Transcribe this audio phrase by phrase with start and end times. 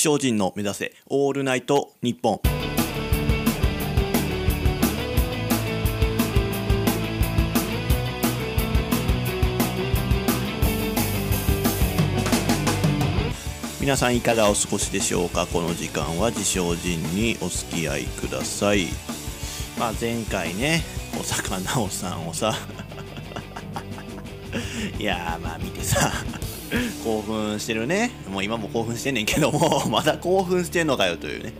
[0.00, 2.40] 証人の目指せオールナイトニッポン
[13.78, 15.46] 皆さんいかがお過ごしでしょうか？
[15.46, 18.86] この時間は自称人にお付き合いください。
[19.78, 20.82] まあ前回ね
[21.18, 22.54] 小坂直さんをさ
[24.98, 26.10] いやまあ見てさ
[27.04, 28.10] 興奮してるね。
[28.28, 31.52] もう今も興奮してんねんけども まだ興奮してんのかよというね。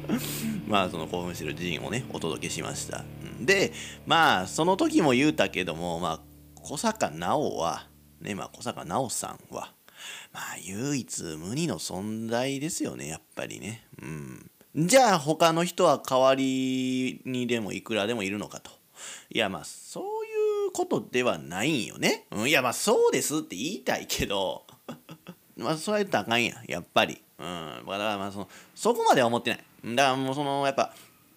[0.68, 3.04] まあその興奮してる陣をねお届けしました。
[3.40, 3.72] で
[4.06, 6.20] まあその時も言うたけどもまあ
[6.62, 7.88] 小坂直は
[8.20, 9.72] ねまあ小坂直さんは
[10.32, 13.86] まあ唯一無二の存在ですよねやっぱりね。
[14.00, 14.50] うん。
[14.74, 18.70] じゃあ他の人は代わりにでもいくらでもいるのかと。
[19.30, 20.21] いやまあそう
[20.72, 24.64] ことではないんよね、うん、いやまあそうですって言いたいけど
[25.56, 30.94] まあそれは言ったらあかんややっぱりうんだからまあそのそこまでは思ってないだからもうそのやっぱ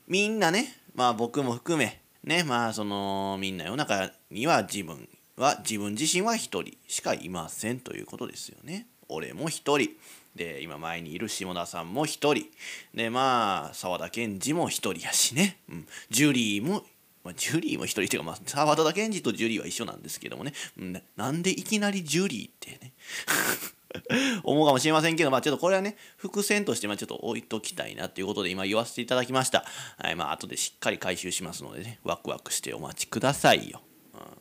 [0.08, 8.88] みんなねまあ僕も含めねまあそのみんな世の中には自分は自分自身は一人しかいませんということですよね。
[9.10, 9.90] 俺も一人。
[10.36, 12.46] で、今前にいる下田さんも一人。
[12.94, 15.58] で、まあ、沢田研二も一人やしね。
[15.70, 15.88] うん。
[16.10, 16.84] ジュリーも、
[17.26, 20.54] まあ、ジュリーも一人っていうか、まあ、沢田研二とジュリーは一緒なんですけどもね。
[20.80, 22.94] うん、なんでいきなりジュリーってね。
[24.44, 29.66] 思うかもしれませんけど、まあちょっとこれはね、伏線としてまあちょっと置いときたいなということで今言わせていただきました。
[29.98, 33.82] はい、まあ後でしっかり回収しますのでね、ワクワクしてお待ちくださいよ。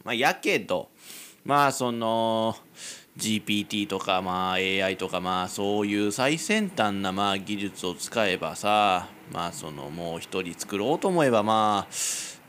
[0.05, 0.91] まあ、やけど
[1.45, 2.57] まあその
[3.17, 11.93] GPT とかまあ AI とかまあそういう最先端なまあ技術を使えばさまあそのもう一人作ろうと思えばまあ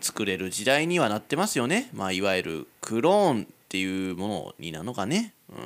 [0.02, 1.90] 作れる時代にはなってますよね。
[1.94, 5.34] まあいわゆるクローンっていうものになのかね。
[5.50, 5.58] うん。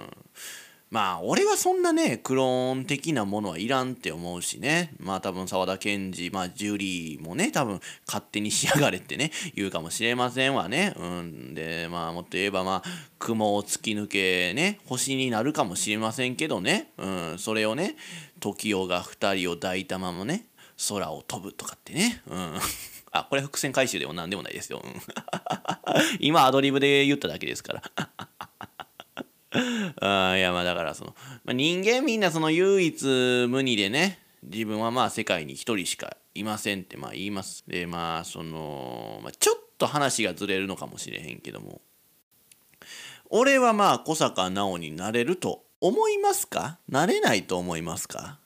[0.89, 4.91] まあ俺はそんなねクローン的なものはいらんって思うしね。
[4.99, 10.93] まあ多分沢田研二まあジュリーもね多分勝手に仕上がれってね 言うかもしれませんわね。
[10.97, 11.53] うん。
[11.53, 12.89] でまあもっと言えばまあ
[13.19, 16.89] 雲を突き抜けね星になるかもしれませんけどね。
[16.97, 17.35] うん。
[17.37, 17.95] それをね
[18.39, 20.45] TOKIO が2人を抱いたままね
[20.87, 22.21] 空を飛ぶとかってね。
[22.27, 22.59] うん。
[23.11, 25.01] あこれ伏線回収でも何でもないですよ、うん、
[26.21, 27.81] 今アドリブで言っただけですから。
[30.31, 33.03] あいやまあだからその、まあ、人間みんなその唯一
[33.49, 37.63] 無二でね自分はまあ世界に一人しかいませんってまあ言います。
[37.67, 41.81] でまあその、まあ、ちょっと話がずれるのかもしれへんけども。
[43.31, 46.79] 俺はまあ小坂直になれると思いますか？
[46.87, 48.38] なれないと思いますか？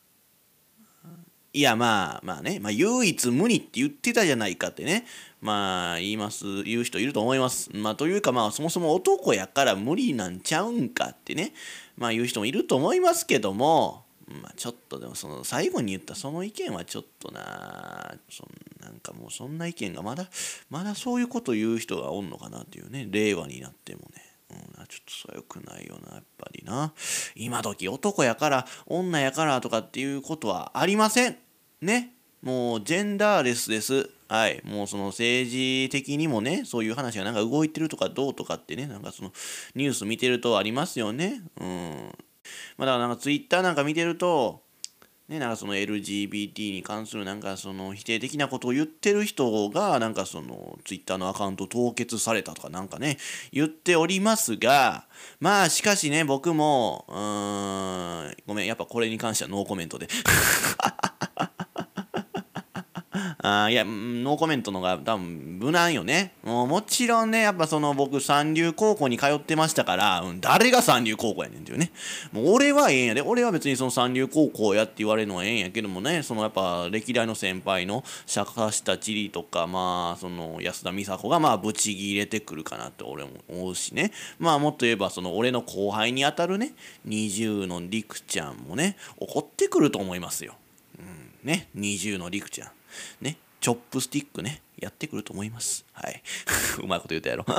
[1.55, 5.05] いやまあまあね、まあ、唯一無二って言ってたじゃないかってね。
[5.39, 7.69] まあ言います言う人いると思います。
[7.75, 11.53] まあというかまあそもそも男やから無理なんちゃうんかってね。
[11.95, 14.03] まあ言う人もいると思いますけども。
[14.41, 18.47] まあちょっとでもその最後に言ったその意見はちょっとなそん
[18.83, 20.29] なんかもうそんな意見がまだ
[20.71, 23.07] まだそういうこと言う人がおんのかなっていうね。
[23.11, 24.23] 令和になってもね。
[24.49, 26.93] うん、ちょっとそれよくないよなやっぱりな。
[27.35, 31.42] 今時男やから女やからとかっていうことはありません。
[31.83, 39.31] ねもうジェンダーレスですはい、もうその政治的にもね、そういう話がなんか動いてるとかどうとかってね、なんかその
[39.75, 41.43] ニュース見てるとありますよね。
[41.61, 42.11] うん。
[42.77, 44.63] まあ、だからなんかツイッターなんか見てると、
[45.29, 53.17] ね、なんかその LGBT に関するなんかその否定的なことを言ってる人がなんかそのツイッターのアカウント凍結されたとかなんかね
[53.53, 55.05] 言っておりますが
[55.39, 60.07] まあしかしね僕もうーんごめんやっぱこれに関してはノーコメントで
[63.45, 66.31] あいや、ノーコメントのが多分無難よね。
[66.43, 71.91] もうもちろんね、やっぱその僕三流高校に通ってましたから、うん、誰が三流高校やねんっていうね。
[72.31, 73.21] もう俺はええんやで。
[73.21, 84.13] 俺は別にその三流高校やって言われるのはええんやけどもね、そのやっぱ歴代の先輩の坂下千里とか、まあその安田美沙子がまあブチギレてくるかなって俺も思うしね。
[84.39, 86.71] まあもっと言えばその俺の後輩にあたるね、
[87.09, 90.55] 20のりくちゃんもね、怒ってくると思いますよ。
[90.97, 92.69] うん、ね、20のりくちゃん。
[93.21, 95.85] ね、チョップスティックね、やってくると思います。
[95.93, 96.21] はい。
[96.83, 97.45] うまいこと言うたやろ。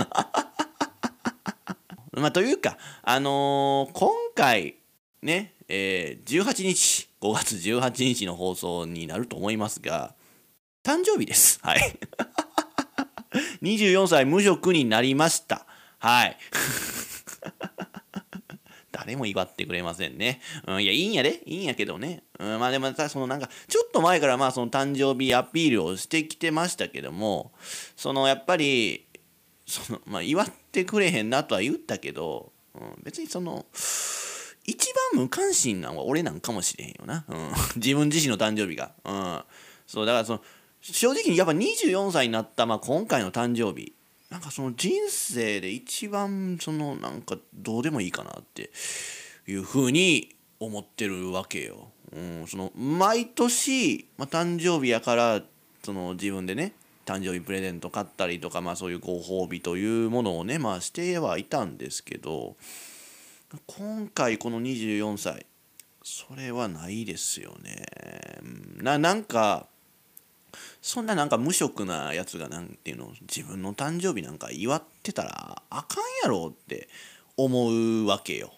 [2.13, 4.77] まあ、というか、あのー、今回、
[5.23, 10.15] ね、えー、18日、5月18日の放送になると思いますが、
[10.85, 11.59] 誕生日です。
[11.63, 11.99] はい。
[13.63, 15.67] 24歳無職になりました。
[15.99, 16.37] はい。
[18.95, 20.41] 誰も祝ってくれませんね。
[20.69, 22.23] うん、いや、いいんやで、いいんやけどね。
[22.39, 27.53] うん、まあでもさ、そのなんか、ちょっと前からまあその誕生日アピールをしてきてましたけども、
[27.97, 29.07] そのやっぱり、
[29.67, 33.67] その、まあ祝ってくれへんなとは言ったけど、うん、別にその、
[34.65, 39.43] 一番無関心なんは俺なんかもしれへんよな、うん、 自分自身の誕生日が、うん、
[39.87, 40.43] そうだからその
[40.81, 43.94] 正直にやっぱ24歳になった、まあ、今回の誕生日
[44.35, 48.73] なんかその人生で一番そのなんかどうでもいいかなって
[49.47, 51.93] いうふうに思ってるわけよ。
[52.13, 55.41] うん、その毎年、まあ、誕生日やから
[55.85, 56.73] その自分でね
[57.07, 62.57] 誕生日プレゼント買ったりとか、まあ、そういうご褒美というものをね、まあ、してはいたんですけど
[63.69, 65.47] 今回この24歳
[66.03, 67.87] それはないですよね。
[68.83, 69.69] ななんか
[70.85, 76.91] そんななんか無職なやつがなんていうの自分の誕生日なんか祝ってたらあかんやろって
[77.39, 78.53] 思うわけよ。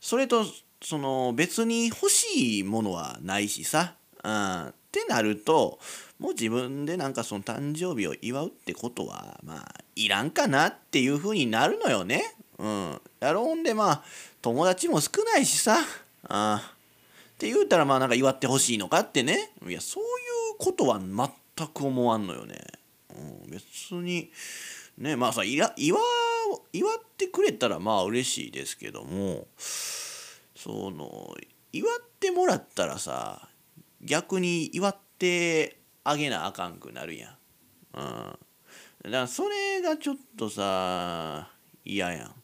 [0.00, 0.46] それと
[0.80, 3.92] その別に欲しいものはないしさ。
[4.24, 5.78] ってなると
[6.18, 12.36] もう自分でなんかその誕生日を祝うってことはまあいらんかなっていう風になるのよね。
[12.58, 13.00] うん。
[13.20, 14.02] やろうんでまあ
[14.40, 15.76] 友達も少ないしさ。
[16.28, 16.72] あ
[17.34, 19.50] って言うたらまあなんか祝ってほしいのかってね。
[19.68, 20.04] いやそう
[20.62, 22.56] ことは全く思わんのよね。
[23.10, 24.30] うん、別に
[24.96, 29.48] ねまあさ祝祝ってくれたらまあ嬉しいですけども
[30.54, 31.34] その
[31.72, 33.48] 祝ってもらったらさ
[34.00, 37.34] 逆に祝ってあげなあかんくなるやん。
[37.98, 38.02] うん。
[39.02, 41.50] だからそれがちょっとさ
[41.84, 42.34] 嫌やん。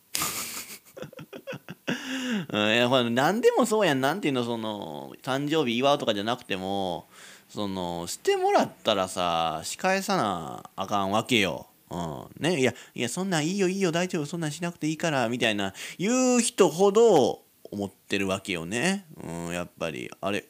[2.50, 7.08] うん、いやほら何でもそうやんなんていうのその誕生日祝うとかじゃなくても
[7.48, 11.66] そのしてもらったらさ仕返さなあかんわけよ。
[11.90, 17.40] うんね、いやいやそんなんいいよいいよ大丈夫そんなんしなくていいからみたいな言う人ほど
[17.70, 19.06] 思ってるわけよね。
[19.22, 20.46] うん、やっぱり、あれ、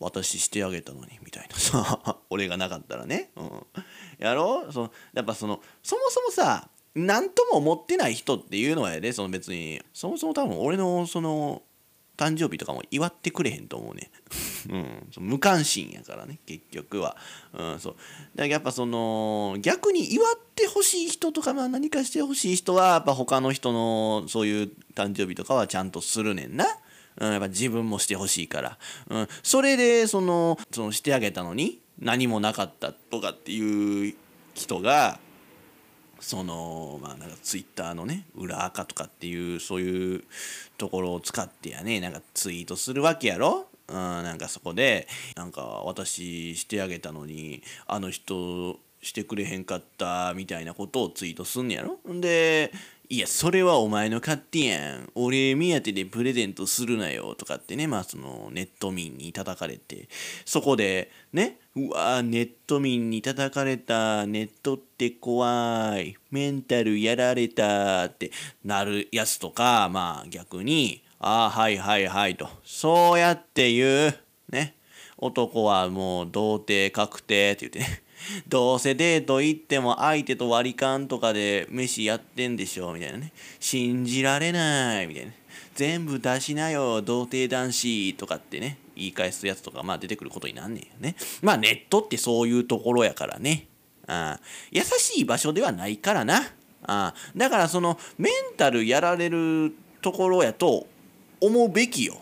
[0.00, 3.30] 私してあげたのに、みたいなさ、俺がなかったらね。
[3.36, 3.66] うん。
[4.18, 4.66] やろ？
[4.68, 11.62] うそやっぱその、そもそもさ、何とも思ってない人っていうのはやで、その別に、そもそも多分俺のその、
[12.18, 14.10] 誕生日とかも祝ってくれへんと思うね。
[14.68, 17.16] うん、無関心やからね結局は、
[17.54, 17.92] うん、そう。
[17.94, 18.02] だか
[18.42, 26.66] らやっぱその逆に祝ってほしい人とか、まあ、何かしてほしい人はやっぱ他の人のそういう誕生日とかはちゃんとするねんな。
[27.20, 28.78] うん、やっぱ自分もしてほしいから、
[29.08, 34.14] うん、それでそのそのしてあげたのに何もなかったとかっていう
[34.54, 35.18] 人が
[36.20, 40.24] そのまあなんかツイッターのね裏垢とかっていうそういう
[40.76, 43.66] ところを使ってやねなんかツイートするわけやろ？
[43.88, 51.98] うん、なんかそこでなんか私してあげたのにあの人してくれへんかったみたいなことをツイートすんねやろ？
[52.20, 52.72] で
[53.10, 55.10] いやそれはお前の勝手やん。
[55.14, 57.86] 俺目当てでプレゼントするなよとかってね。
[57.86, 60.10] まあそのネット民に叩かれて。
[60.44, 64.26] そこでねうわネット民に叩かれた。
[64.26, 66.18] ネットって怖い。
[66.30, 68.30] メンタルやられたって。
[68.62, 72.46] なるやつとかまあ逆にああはいはいはいと。
[72.62, 74.14] そうやって言う。
[74.50, 74.74] ね。
[75.16, 78.02] 男はもう童貞確定って言ってね。
[78.48, 83.32] どうせデート行っても相手と割り勘とかで飯やってんでしょみたいなね。
[83.60, 85.32] 信じられないみたいな
[85.74, 88.78] 全部出しなよ童貞男子とかってね。
[88.96, 91.14] 言い返すやつとかまあ出てくることになんねんよね。
[91.40, 93.68] まあネットってそういうところやからね。
[94.08, 94.40] あ
[94.72, 96.40] 優しい場所ではないからな。
[96.82, 97.14] あ。
[97.36, 99.72] だからそのメンタルやられる
[100.02, 100.86] ところやと
[101.40, 102.20] 思うべきよ。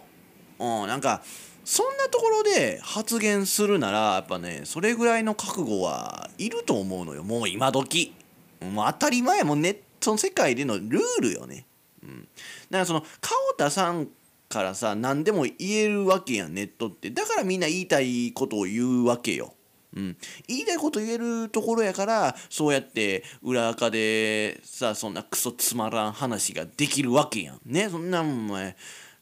[0.58, 1.22] うん、なんか
[1.67, 7.25] そんなところで発言するならやっぱねそれぐらいの覚悟はいると思うのよ。
[7.25, 8.15] もう今時。
[8.61, 11.67] もう当たり前もうネットの世界でのルールよね。
[12.05, 12.29] うん、だか
[12.70, 14.06] らその顔出さん
[14.49, 17.11] からさ何でも言えるわけやんネットって。
[17.11, 19.53] だからみんな言いたいことを言うわけよ。
[19.96, 27.61] うん、言いたいこと言えるところやからそうやって裏垢でさそんなクソつまらん話ができるわけやん。
[27.65, 28.77] ねそんなお前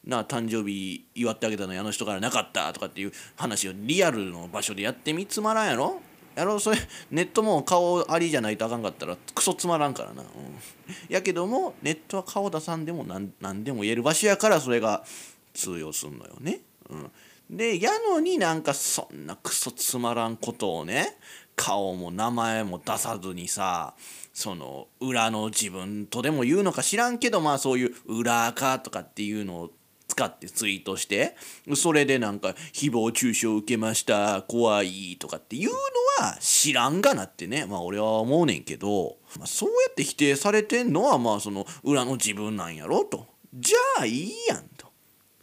[0.05, 5.99] な誕生日祝ってあげたのにあの人からなかったとかっていう話をリアルの場所でやってみつまらんやろ？
[6.35, 6.59] やろ？
[6.59, 6.77] それ
[7.11, 10.27] ネットも顔ありじゃないとあかんかったらクソつまらんからな、うん、
[11.09, 15.03] やけどもネットは顔出さんでも何何でも言える場所やからそれが
[15.53, 16.59] 通用すんのよね、
[16.89, 17.11] うん。
[17.49, 21.17] でやのになんかそんなクソつまらんことをね
[21.55, 23.93] 顔も名前も出さずにさ
[24.33, 29.71] その裏の自分とでも言うのか知らんけどまあそういう裏垢とかっていうのを
[30.15, 31.35] 使ってツイートして
[31.75, 35.75] それでなんか誹謗中傷受けました怖いとかっていうの
[36.19, 44.87] は知らんがなってねまあ俺は思うねんけど、まあ、そうやって否定されてんのはまあその裏の自分なんやろとじゃあいいやんと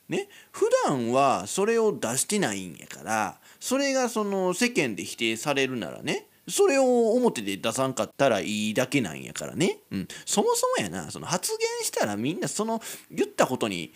[0.08, 9.78] ね普段はそれを出してないんやからそれがその世間で否定されるならねそれを表で出さんかったらいいだけなんやからね。
[9.92, 10.08] うん。
[10.26, 13.92] そもそもやな、その発言したらみんなその言ったことに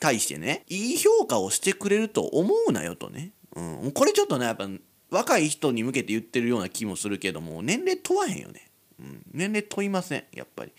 [0.00, 4.68] 対してねいい評価をしてくれると思うなよとね、うん、これちょっとねやっぱ
[5.10, 10.72] 若い人に向けて言ってるような気もするけども年齢問わへんよね、うん、年齢問いませんやっぱり。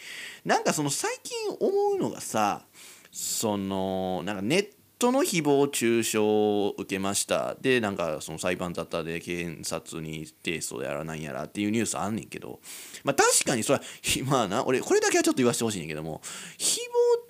[0.45, 2.65] なんかその最近思うのがさ
[3.11, 4.67] そのなんかネッ
[4.99, 7.55] トの誹謗中傷を受けました。
[7.61, 12.59] でなんかその裁判沙汰で検察に提訴やらなんやらっていうニュースあんねんけど。
[13.05, 13.83] まあ確かにそれは
[14.29, 16.21] まあな俺これだけはちょっと言わせてほしいんやけども
[16.57, 16.79] 誹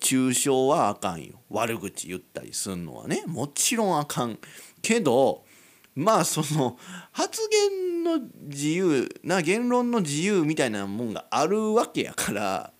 [0.00, 1.40] 中傷はあかんよ。
[1.48, 3.22] 悪口言ったりすんのはね。
[3.26, 4.38] もちろんあかん
[4.82, 5.44] けど
[5.94, 6.76] まあその
[7.12, 12.72] 発言の自由な言論の自由みたいなもんがあるわけやから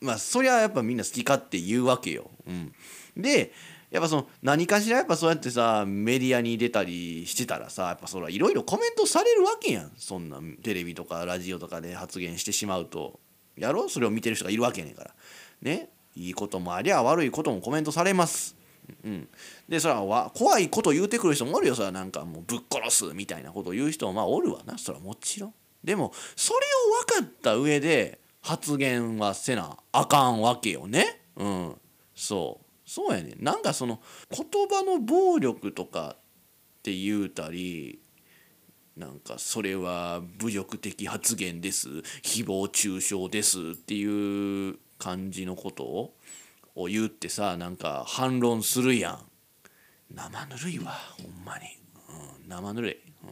[0.00, 2.30] まあそりゃやっぱみんな好き勝手言うわけよ。
[2.46, 2.72] うん、
[3.16, 3.52] で
[3.90, 9.92] やっぱその何かしらやっぱそうやってさメディアに出たりしてたらさやっぱそらいろいろコメントされるわけやん。
[9.96, 13.20] そんなテレビとかラジオとかで発言してしまうと。
[13.56, 13.88] やろ？
[13.88, 15.14] それを見てる人がいるわけやねんから。
[15.62, 15.88] ね？
[16.14, 18.56] いいこともありゃ悪いこともコメントされます。
[19.04, 19.28] うん、
[19.68, 21.74] でそれは怖いこと言うてくる人もおるよ。
[21.74, 24.78] それはなんかもうぶっ殺すみたいなことを言う人もまあおるわな。
[24.78, 25.54] それはもちろん。
[25.82, 26.60] でもそれを
[27.06, 31.20] 分かった上で発言はせなあかんわけよね。
[31.36, 31.74] うん。
[32.14, 32.65] そう。
[32.86, 33.34] そうやね。
[33.38, 34.00] なんかその
[34.30, 38.00] 言葉の暴力とかって言うたり
[38.96, 41.88] なんかそれは侮辱的発言です。
[42.22, 46.14] 誹謗中傷ですっていう感じのことを
[46.76, 49.18] を言ってさなんか反論するやん。
[50.14, 51.64] 生ぬるいわほんまに、
[52.08, 53.30] うん、生ぬるい、うん、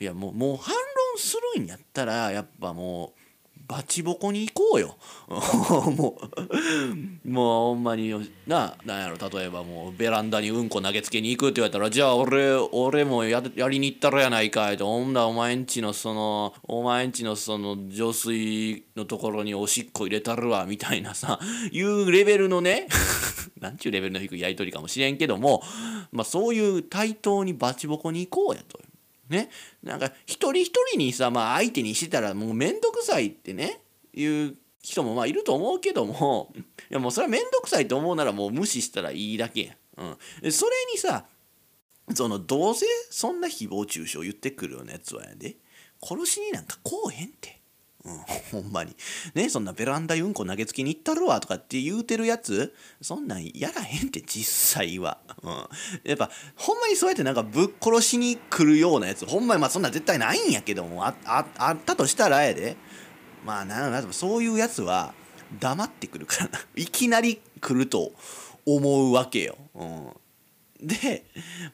[0.00, 3.17] いやもうもう反論するんやったらやっぱもう
[3.68, 4.96] バチボコに行こうよ
[5.28, 6.18] も
[7.24, 8.14] うもうほんまに
[8.46, 21.38] ななんやろ例えばもうベランダにうんこ投げつけに行くって言われたらじゃあ俺俺もややりに行ったらやないかいとほんだお前んちのそのお前んちのその浄水のところにおしっこ入れたるわみたいなさ
[21.70, 22.88] いうレベルのね
[23.60, 25.62] なんちゅうレベルの低いやり取りかもしれんけども
[26.10, 28.78] まあそういう対等にバチボコに行こうやと。
[29.28, 29.50] ね
[29.82, 33.80] なんか一人一人にさ、まあ、相手にしてたらもう面倒くさいってね
[34.14, 36.52] いう人もまあいると思うけども
[36.90, 39.74] いやもうそれは面倒くさいと思うならもう無視したらいいだけや。
[40.42, 41.24] うん、それにさ
[42.14, 45.56] そのどうせそんな誹謗中傷言ってくるようなやつはやで
[46.00, 47.57] 殺しになんかこうへんって。
[48.04, 48.18] うん、
[48.62, 48.96] ほんまに。
[49.34, 55.18] ね、そんなベランダうんこ投げつけに行ったるわとかって言うてるやつ、そんなんやらへんって実際は。
[55.42, 55.68] うん。
[56.04, 62.76] やっぱ、ほんまにそうやってなんかぶっ殺しに来るようなやつ、ほんまにまあそんな絶対ないんやけども、あああったとしたらやで。
[63.44, 65.14] まあなんなそういうやつは
[65.60, 66.60] 黙ってくるからな。
[66.76, 68.12] いきなり来ると
[68.66, 69.56] 思うわけよ。
[69.74, 70.08] うん。
[70.80, 71.24] で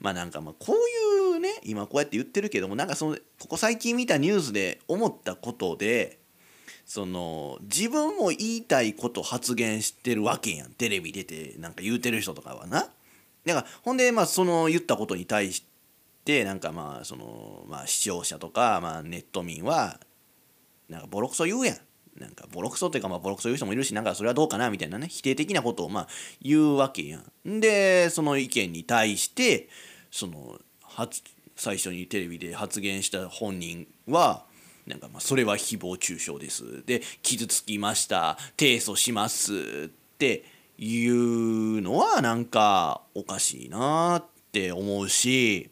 [0.01, 6.19] まあなんかまあこういうね今こうやって言ってるけどもなんかそのここ最近見たニュースで思ったことで
[6.87, 12.89] その自分も言いたいこと発言してるわけやんテレビ出てなんか言うてる人とかはな。
[13.47, 15.65] だかほんでまあその言ったことに対し
[16.25, 20.01] てなんかまあそのまあ視聴者とかまあネット民は
[20.89, 21.77] なんかボロクソ言うやん。
[22.19, 26.09] なんかボロクソっていうかまあボロクソ言う人もいるしなんかそれはどうかなみたいなね否定的なことをまあ
[26.41, 27.61] 言うわけやん。
[27.61, 29.69] でその意見に対して
[30.11, 30.61] その
[31.57, 34.45] 最初にテレビで発言した本人は
[34.87, 39.57] なんかまあそれは誹謗中傷ですで傷つきました提訴しますっ
[40.19, 40.45] て
[40.79, 45.71] いうのはなんかおかしいなって思うし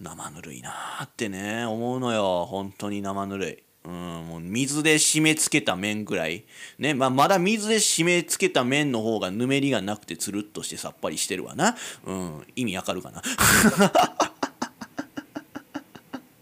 [0.00, 0.72] 生ぬるいな
[1.02, 3.71] ってね思うのよ本当に生ぬるい。
[3.84, 6.44] うん、もう水で締め付けた麺ぐらい。
[6.78, 11.76] ね、まあ、まだ水で締め付けた麺の方がぬめりがなくてつるっとしてさっぱりしてるわな。
[12.04, 13.22] うん、意味わかるかな？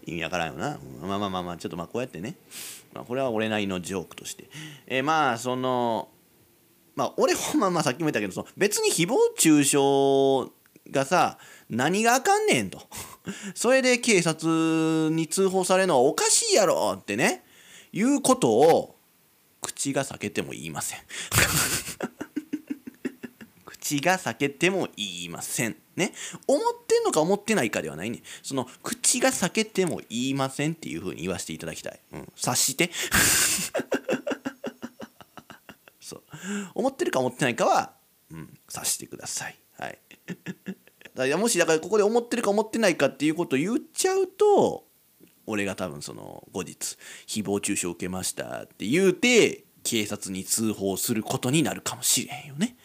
[0.05, 0.77] 意味わからんよな。
[1.01, 2.35] まあまあまあまあ、ちょっとまあこうやってね。
[2.93, 4.49] まあ、これは俺なりのジョークとして。
[4.85, 6.09] えー、まあ、その、
[6.95, 10.51] まあ、俺ほんままあさっきも言ったけど、その別に誹謗中傷
[10.91, 11.37] がさ、
[11.69, 12.81] 何があかんねんと。
[13.53, 17.43] それで警察に通報されるのはおかしいやろってね、
[17.91, 18.95] いうことを
[19.61, 20.99] 口が裂けても言いません。
[23.65, 25.75] 口が裂けても言いません。
[25.95, 26.13] ね。
[26.47, 28.21] 思ってんのか思ってないかではないね。
[28.41, 31.99] その、口が裂けても言いませんっていうふうに言わせていただきたい。
[32.13, 32.21] うん。
[32.35, 32.91] 察して。
[35.99, 36.23] そう。
[36.73, 37.93] 思ってるか思ってないかは、
[38.31, 39.59] うん、察してください。
[39.77, 39.99] はい。
[41.15, 44.85] だからもしだからここで思ってるか思ってないかっていうことを言っちゃうと
[45.45, 52.75] 俺が多分その後日誹謗中傷を受けましたって言うて警察に通報することになるかもしれへんよね。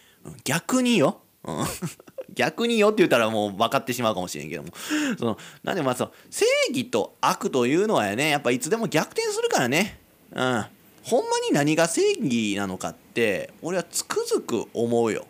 [0.44, 1.20] 逆によ。
[1.44, 1.56] うん
[2.34, 4.70] 逆によって言ったらもう分かってしまうかもしれんけども。
[5.18, 10.00] その、なんでまあそう、正義と悪というのはね、やっぱいつでも逆転するからね。
[10.32, 10.66] うん。
[11.02, 15.26] ほんまに何が正義なのかって、俺はつくづく思うよ。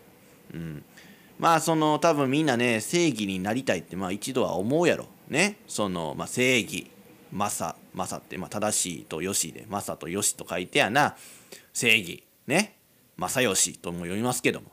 [0.53, 0.83] うん。
[1.39, 5.07] まあその多分みんなね正義になりたいってまあ一度は思うやろ。
[5.29, 5.57] ね。
[5.67, 6.91] その、まあ、正義。
[7.29, 11.15] マサマサってまあ正しいとよしでマサとよしと書いてやな。
[11.73, 12.23] 正義。
[12.47, 12.77] ね。
[13.17, 14.71] 正義とも読みますけども。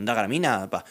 [0.00, 0.84] だからみんなやっぱ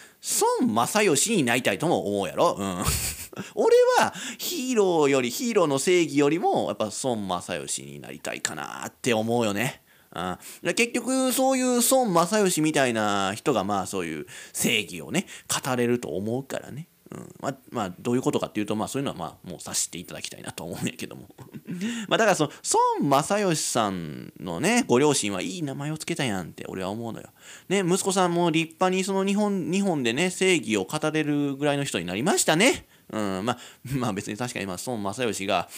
[0.60, 2.56] 孫正義になりたいとも思うやろ。
[2.60, 2.84] うん。
[3.56, 9.82] 俺はヒーローよりヒーローの正義よりもやっぱ孫正義になりたいかなって思うよね。
[10.12, 15.26] あ結局そういう孫正義みたいな人がまあそういう正義をね
[15.66, 17.36] 語れると思うからね、うん。
[17.40, 21.28] まあ、まあどういうことかっていうとまあそういうのはまあもう察していただきたいなと思うんやけども。
[22.08, 22.52] まあだからその
[23.00, 27.30] 孫正義さんのねご両親はいい名前を付けたやんって俺は思うのよ。
[27.70, 32.88] ね息子さんも立派にその日本日本でね正義を語れるぐらいの人になりましたね。
[33.12, 33.46] うん。
[33.46, 35.70] まあまあ別に確かにまあ孫正義が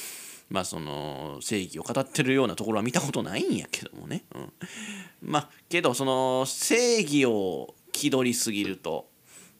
[0.49, 4.51] まあその正義を語ってるようなところは見たことないんやけどもね、うん、
[5.21, 9.09] まあけどその正義を気取りすぎると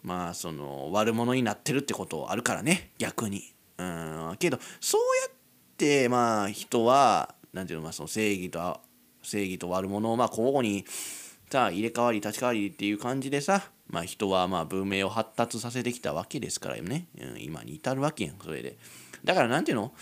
[0.04, 2.92] まあその悪者になってるってことあるからね。
[2.98, 3.54] 逆に。
[3.78, 4.36] うん。
[4.40, 5.36] けどそうやっ
[5.78, 8.80] てまあ人は何ていうのまあその正義と
[9.22, 10.86] 正義と悪者をまあ交互に
[11.52, 18.78] さあ入れ替わり立ち替わりっていう感じでさまあ人はまあ文明を発達させてきたわけですからよね、うん、今に至るわけやんそれで。
[19.24, 19.94] だから何ていうの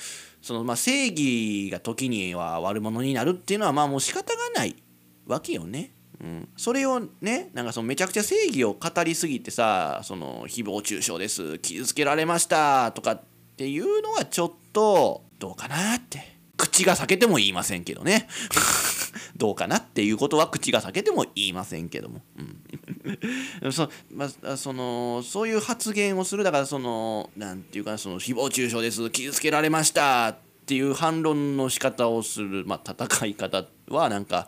[0.47, 4.77] そのまあ正義が時には悪者になるっていうのはまあもう仕方がない
[5.25, 5.91] わけよね。
[6.21, 13.21] うん、それをねなんかそのめちゃくちゃ正義を語りすぎてさその誹謗中傷です傷つけられましたとかっ
[13.57, 18.27] ていうのはちょっとどうかなって口が裂けても言いませんけどね。
[19.37, 23.71] どうかなっていうことは口が裂けても言いませんけども、うん。
[23.71, 26.43] そまあ、そのそういう発言をする。
[26.43, 29.09] だからそのなんていうかその誹謗中傷です。
[29.11, 34.47] 傷つけられましたっていう反論の仕方をする、まあ、戦い方はなんか、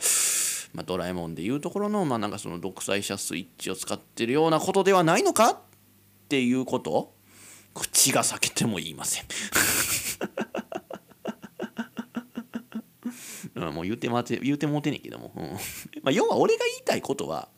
[0.73, 5.51] まあ、ドラえもんでいうところの,、まあ、なんかその独裁者スイッチを使ってるようなことではないのか？
[5.51, 5.57] っ
[6.27, 7.13] ていうこと？
[7.73, 9.25] 口が裂けても言いません。
[13.67, 15.43] うん、もう言うてまて言うてもうてねえけども、うん。
[16.03, 17.49] まあ、要は俺が言いたいことは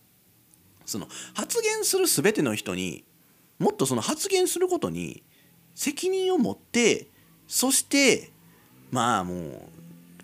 [0.86, 3.04] その発言する全ての人に
[3.60, 5.24] もっとその発言することに
[5.76, 7.08] 責任を持って
[7.48, 8.32] そして
[8.90, 9.70] まあもう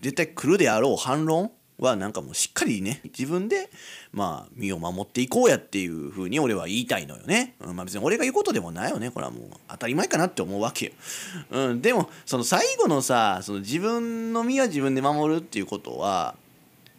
[0.02, 3.70] 絶対来るであろう反論はなんかもうしっかりね自分で
[4.12, 9.12] まあ身を守っていこうやっていうふうに俺は言いたいのよね、うん、まあ別に俺が言うことでもないよね。
[9.12, 10.92] これはもう当たり前かなって思うわけよ、
[11.52, 16.36] うん、でもその最後のさその自分の身は自分で守るっていうことは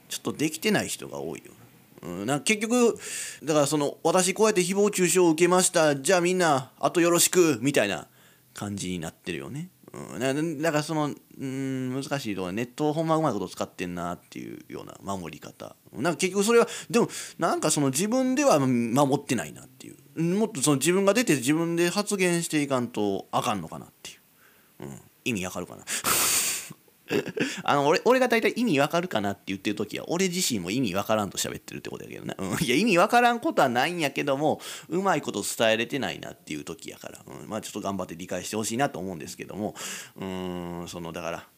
[0.09, 1.53] ちょっとできてない人が多いよ。
[2.01, 2.97] うん、な結局
[3.43, 5.97] だからその私こうやって誹謗中傷を受けました。
[5.97, 8.07] じゃあみんなあとよろしくみたいな
[8.55, 9.69] 感じになってるよね。
[9.99, 15.77] うん、だからそのうん難しいところネットをほんまうまいこと使ってんなっていうような守り方。
[15.93, 17.09] なんか結局それはでも
[17.39, 19.97] なんかその自分では守ってないなっていう。
[20.23, 24.15] もっとその自分が出て自分で発言していかんとあかんのかなってい
[24.81, 25.85] う、うん、意味わかるかな。
[27.62, 39.75] あの俺俺が大体意味わかるかなって言ってる時は俺自身も意味わからんと喋ってるってことやけどね、うん、いや意味わからんことはないんやけどもうまいこと伝えれてないなっていう時やから、うん、まあちょっと頑張って理解してほしいなと思うんですけども。
[40.16, 41.49] うんそのだから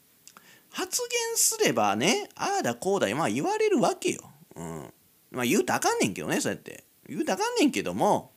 [0.71, 4.93] 発言すればねああだこうだまあ言われるわけよ、うん、
[5.31, 6.85] まあ言うたらあかんねんけどねそうやって。
[7.09, 8.33] 言うたらあかんねんけども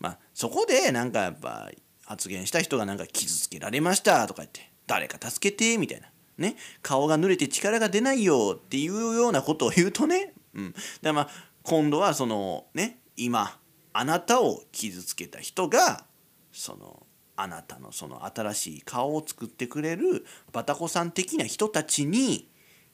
[0.00, 1.70] まあそこでなんかやっぱ
[2.04, 6.08] 発言した人がなんか傷つけられましたとか言って誰か助けてみたいな。
[6.38, 11.28] ね、顔が濡れて力が出ないよっていうようなことを言うとね、うん、だまあ
[11.62, 13.58] 今度はそのね今
[13.92, 16.04] あなたを傷つけた人が
[16.52, 22.48] そのあなたのその新しい顔を作ってくれるバタコさん的な人たちに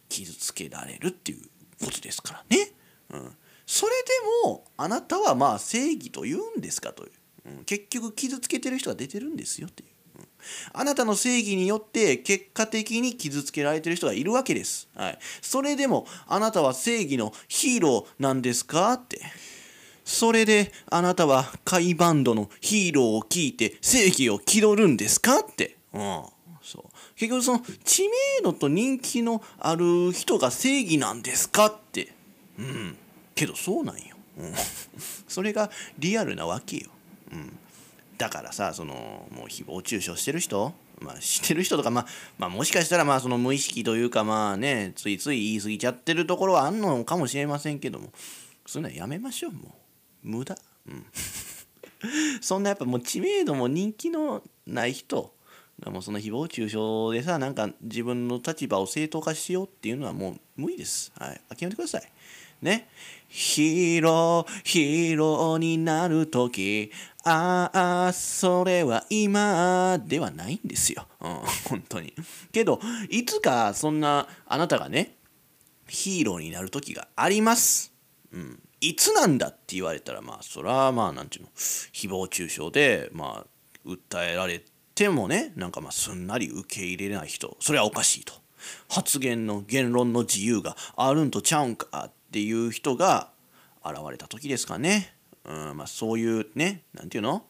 [0.09, 1.43] 傷つけられるっていう
[1.85, 2.73] ことですからね。
[3.11, 3.93] うん、それ
[4.45, 7.11] でもあなたはまあ正義と言うんですかという、
[7.47, 9.92] うん、結局傷つけてる人が出てるんですよっていう。
[10.73, 14.89] あなたの正義によって結果的に傷つけられてる人がいるわけです。
[14.95, 15.19] はい。
[15.41, 18.93] それでもあなたは正義のヒーローなんですか？
[18.95, 19.21] って。
[20.05, 25.39] それであなたはカイバンドのヒーローを聞いて正義を気取るんですか？
[25.41, 25.77] って。
[25.93, 26.25] うん。
[26.63, 26.85] そう
[27.17, 28.09] 結局その知名
[28.43, 31.67] 度と人気のある人が正義なんですか？
[31.67, 32.13] って。
[32.59, 32.97] うん。
[33.35, 34.17] けどそうなんよ。
[34.39, 34.55] うん。
[35.29, 36.91] それがリアルなわけよ。
[37.33, 37.59] うん。
[38.23, 38.95] だからさその
[39.33, 40.73] もう誹謗中傷してる人？
[41.01, 42.07] まあ、してる人とか、まあ、
[42.39, 48.11] まあ、もしかしたらまあその無意識というかまあねついつい言い過ぎちゃってるところはあんのかもしれませんけども。
[48.65, 49.75] そういうのはやめましょうも
[50.25, 50.29] う。
[50.29, 50.57] 無駄。
[50.87, 51.05] うん。
[52.41, 55.35] そんなやっぱもう知名度も人気のない人。
[55.81, 56.79] がもうその誹謗中傷
[57.13, 61.11] でさなんか自分の立場を正当化しようっていうのはもう無理です。
[61.19, 61.41] はい。
[61.49, 62.03] 諦めてください。
[62.61, 62.89] ね。
[63.35, 66.91] ヒーロー、ヒーローになるとき、
[67.25, 67.71] あ
[68.09, 71.07] あ、それは今ではないんですよ。
[71.21, 71.35] うん、
[71.69, 72.15] 本当に。
[72.51, 72.81] けど、
[73.11, 75.17] いつかそんなあなたがね、
[75.89, 77.93] ヒーローになる時があります。
[78.33, 78.61] うん。
[78.81, 88.35] いつなんだって言われたら、まあ、それはまあ、なんていうの、誹謗中傷で、まあ、訴えられてもね、なんかまあ、すんなり受け入れない人、それはおかしいと。
[88.89, 93.31] 発言の言論の自由があるんとちゃうんかっていう人が
[93.85, 95.15] 現れた時ですかね。
[95.45, 97.45] うんまあ、そういうね何て言うの？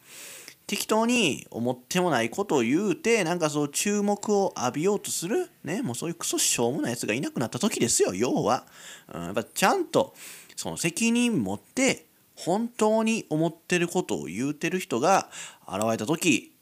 [0.65, 8.65] 適当に思ってもないことを言うてなんかそう注目を浴びようとするねもうそういうクソしょうもないやつがいなくなった時ですよ要は、
[9.13, 10.15] うん、やっぱちゃんと
[10.55, 15.29] その責任持って本当に思ってることを言うてる人が
[15.67, 16.53] 現れた時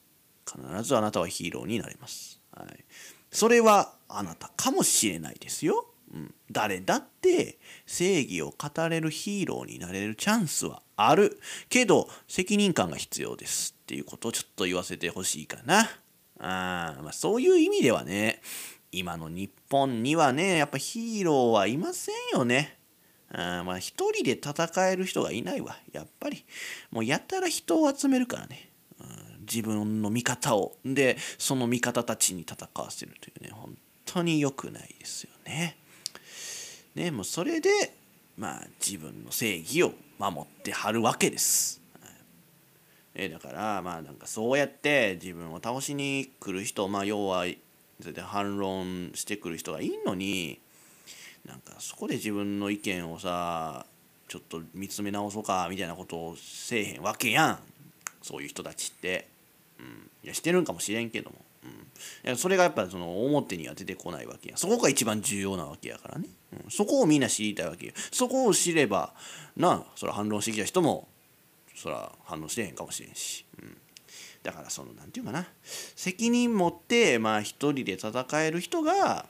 [0.46, 2.84] 必ずあなたはヒーローになります、はい、
[3.30, 5.86] それはあなたかもしれないですよ。
[6.14, 15.90] うん、誰だって正義を語れるヒーローになれるチャンスはあるけど責任感が必要ですっていうことをちょっと言わせてほしいかな。
[16.40, 18.42] あ、まあ、そういう意味ではね
[18.92, 22.78] 今の日本にはねやっぱヒーローはいませんよね。
[23.34, 25.78] あまあ一人で戦える人がいないわ。
[25.94, 26.46] やっぱり。
[26.92, 28.70] もうやたら人を集めるからね。
[29.42, 30.76] 自分の味方を。
[30.86, 35.78] でその味方たちに戦わせるというね本当に良くないですよね。
[36.96, 37.70] ね、もうそれで、
[38.42, 41.80] まあ、自分の正義を守ってはるわけです。
[43.14, 47.46] えだからまあなんかそうやって自分を倒しに来る人まあ要は
[48.24, 50.60] 反論してくる人がいいのに
[51.46, 53.86] なんかそこで自分の意見をさ
[54.28, 57.60] ちょっと見つめ直そうかみたいなことをせえへんわけやん。
[58.24, 59.28] そういう人たちって、
[59.80, 61.36] うん、いやしてるんかもしれんけども。
[62.26, 66.28] うん、それがやっぱその表には出てこないわけやそこが一番重要なわけやからね、
[66.70, 67.94] そこをみんな知りたいわけよ。
[68.12, 69.14] そこを知れば
[69.56, 71.08] なそら反論してきた人も
[71.76, 73.78] そら反応してへんかもしれんし、うん、
[74.44, 75.48] だからその何て言うかな。
[75.96, 79.26] 責任持ってまあ一人で戦える人が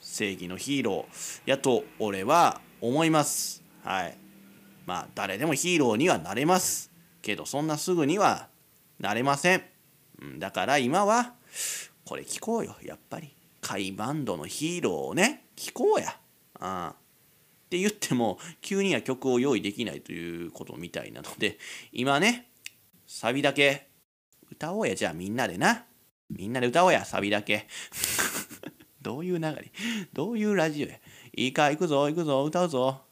[0.00, 3.62] 正義のヒーローやと俺は思います。
[3.82, 4.16] はい。
[4.86, 6.90] まあ誰でもヒーローにはなれます。
[7.22, 8.48] けどそんなすぐには
[9.00, 9.62] なれません、
[10.20, 11.32] うん、だから今は
[12.04, 12.76] これ聞こうよ。
[12.82, 13.34] やっぱり。
[13.66, 16.16] 甲斐バンドのヒーローをね聞こうや。
[16.64, 21.58] あって言っても急には曲を用意できないということみたいなので
[21.92, 22.48] 今ね
[23.06, 23.88] サビだけ
[24.50, 25.84] 歌おうやじゃあみんなでな。
[26.30, 27.66] みんなで歌おうやサビだけ。
[29.02, 29.72] どういう流れ？
[30.12, 30.96] どういうラジオや？
[31.36, 31.70] いいか？
[31.70, 33.03] 行くぞ行くぞ歌うぞ。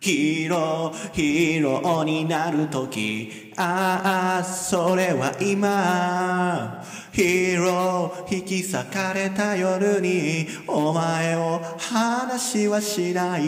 [0.00, 6.84] ヒーロー、ヒーローになるとき、ああ、それは今。
[7.12, 13.42] ヒーロー、引き裂かれた夜に、お前を話はしない。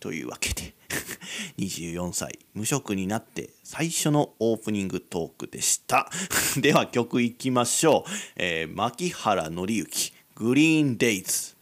[0.00, 0.74] というわけで、
[1.58, 6.10] 24歳、無職になって最初のオープニングトークでした。
[6.56, 8.10] では曲いきましょう。
[8.36, 11.57] えー、牧原紀之、グリーンデイズ。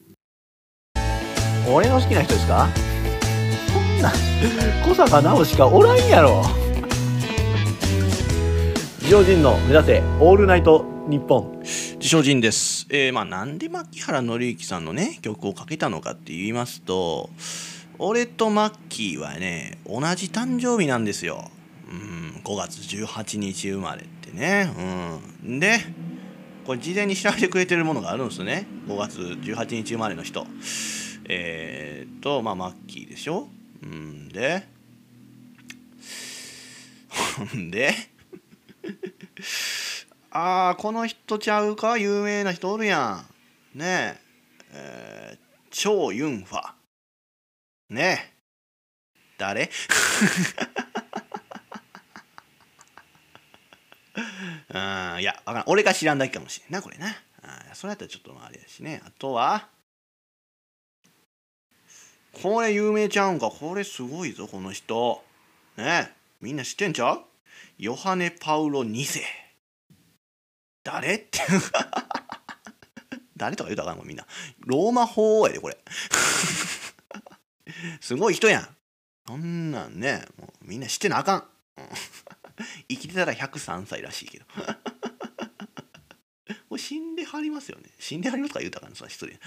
[1.69, 2.69] 俺の好きな人ですか？
[3.73, 4.13] そんな
[4.87, 6.43] 小坂直しかおらんやろ。
[9.01, 12.87] 自称人の目指せオールナイト日本自称人です。
[12.91, 17.31] えー、まあなんで牧原紀之さんのね曲をかけたのかって言いますと
[17.99, 21.51] 俺とマッキーはね同じ誕生日なんですよ。
[21.91, 24.73] うん5月18日生まれってね。
[25.45, 25.59] うん。
[25.61, 25.79] で
[26.65, 28.67] これ事前に調べてくれてるものがあるんですね。
[28.89, 30.47] 5月18日生まれの人。
[31.29, 33.49] えー、っとまあマッキーでしょ？
[33.83, 34.67] うんで？
[37.09, 37.93] ほ んで？
[40.31, 41.99] ああこの人ちゃうか？
[41.99, 43.25] 有名な人おるや
[43.75, 43.79] ん。
[43.79, 44.27] ねえ。
[44.73, 45.39] えー、
[45.71, 46.73] 超ユンファ。
[47.91, 48.37] ねえ。
[49.39, 49.71] 誰？
[54.69, 55.65] うんいやわからん。
[55.67, 57.09] 俺が知らんだけかもしれんなこれな。
[57.43, 59.01] あそれやったらちょっとまあれやしね。
[59.05, 59.69] あとは？
[62.43, 63.51] これ有名ちゃうんか？
[63.51, 65.25] これすごいぞこの人。
[65.77, 67.23] ねみんな知ってんちゃう？
[67.79, 69.23] ヨハネ・パウロ2世。
[70.85, 71.41] 誰って
[73.37, 74.05] 誰とか言うたらあかんの？
[74.05, 74.27] みんな。
[74.61, 75.79] ローマ法王やでこれ。
[78.01, 78.77] すごい人やん。
[79.27, 81.45] そんなんねもうみんな知ってなあかん。
[82.89, 84.45] 生きてたら103歳らしいけど。
[86.79, 87.89] 死んではりますよね。
[87.99, 88.61] 死んではりますか？
[88.61, 88.97] 言うたらあかんの？
[88.97, 89.39] それ失礼。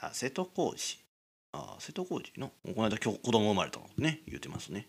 [0.00, 1.00] あ瀬戸康史。
[1.52, 4.86] あ瀬戸康史のこの間今日子供生まれたのね言うてますね。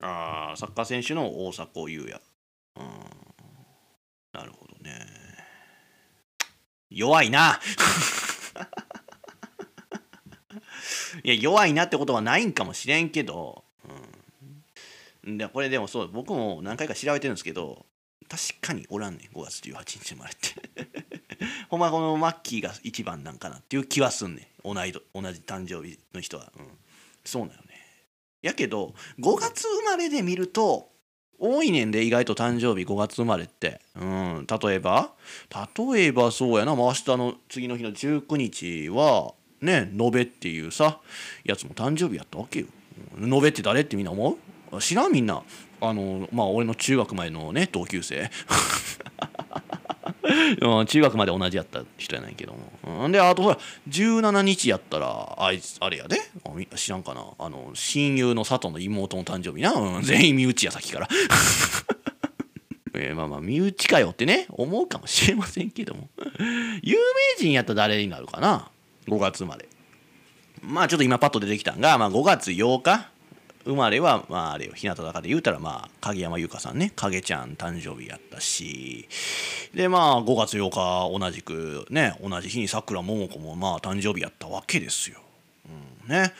[0.00, 2.20] ああサッカー選手の大迫勇也。
[2.76, 2.84] うん
[4.32, 5.06] なるほどね。
[6.90, 7.60] 弱いな。
[11.22, 13.64] いや弱いなってことはないんかもしれんけど、
[15.24, 17.86] うん、でこれでもそう僕も何回か調べてるんですけど
[18.28, 21.07] 確かにおらんねん5月18日生まれって。
[21.68, 25.00] ほんまこのマッキーが一番なんかなっていう気はすんね同い同
[25.32, 26.66] じ誕生日の人は、うん、
[27.24, 27.78] そうなよね。
[28.42, 30.90] やけど5月生まれで見ると
[31.38, 33.80] 多いねんで意外と誕生日5月生まれって。
[33.94, 34.46] うん。
[34.46, 35.12] 例えば
[35.76, 41.00] 例えばそうやな、まあ、明日の次の日の19日はね延べっていうさ
[41.44, 42.66] やつも誕生日やったわけよ。
[43.20, 44.38] 延べって誰ってみんな思
[44.72, 44.80] う？
[44.80, 45.42] 知らんみんな。
[45.80, 48.30] あのまあ俺の中学前のね同級生。
[50.86, 56.20] 中学まで同じやった人やないけども、うん、であとほら17日やったらあいつあれやで。
[56.76, 57.24] 知らんかな。
[57.38, 61.08] あの親友の佐藤の妹の誕生日な、うん、全員身内やさっきから。
[62.94, 66.08] えー、まあまあ身内かよってね思うかもしれませんけども。
[66.82, 68.70] 有名人やったら誰になるかな
[69.06, 69.68] ？5月まで。
[70.62, 73.08] まあちょっと今パッと出てきたんが、まあ、5月8日
[73.68, 76.90] 生まれは、まあ、あれよ日向坂で言うたら、まあ、影山優香さんね。
[76.96, 79.06] 影ちゃん誕生日やったし。
[79.74, 85.20] でまあ5月8日同じくね同じ日にさくらももこもまあ誕生日やったわけですよ。
[85.68, 86.32] うん、ね。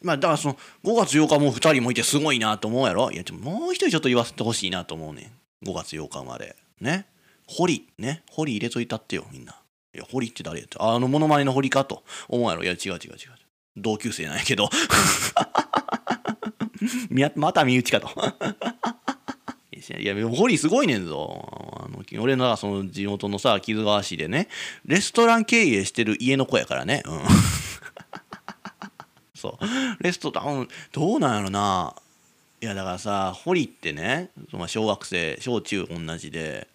[0.00, 3.10] まあだからその5月8日も2人もいてすごいなと思うやろ？
[3.10, 5.32] いやもう一人ちょっと言わせてほしいなと思うね
[5.64, 7.06] 5月8日生までね。
[7.48, 7.88] 堀。
[7.98, 8.22] ね。
[8.30, 9.56] 堀入れといたってよみんな。
[9.92, 12.62] いや堀って誰やってあのモノマネの堀かと思うやろ？
[12.62, 12.98] いや違う違う違う。
[13.76, 14.70] 同級生なんやけど。
[17.36, 18.08] また身内かと
[19.98, 21.84] いや、ホリすごいねんぞ。
[21.84, 24.48] あの俺のその地元のさ、木津川市でね、
[24.84, 27.02] レストラン経営してる家の子やからね。
[27.04, 27.20] うん。
[29.34, 30.02] そう。
[30.02, 31.94] レストラン、どうなんやろな。
[32.60, 34.30] いや、だからさ、ホリってね、
[34.66, 36.68] 小学生、小中同じで、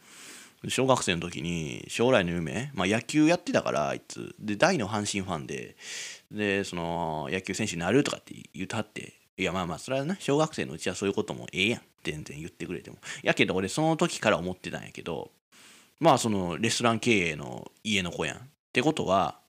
[0.68, 5.76] 小学生の時に将来の夢、まあ、野球やってたからあいつで大の阪神ファンで
[6.32, 11.82] でその野球選手になるとかって言うたっていやまあまあそれはね小学生のうちはそういうこともええやん。
[12.04, 12.98] 全然言ってくれても。
[13.24, 15.32] やけど俺その時から思ってたんやけど
[16.00, 19.40] まあそのレストラン経営の家の子やんってことは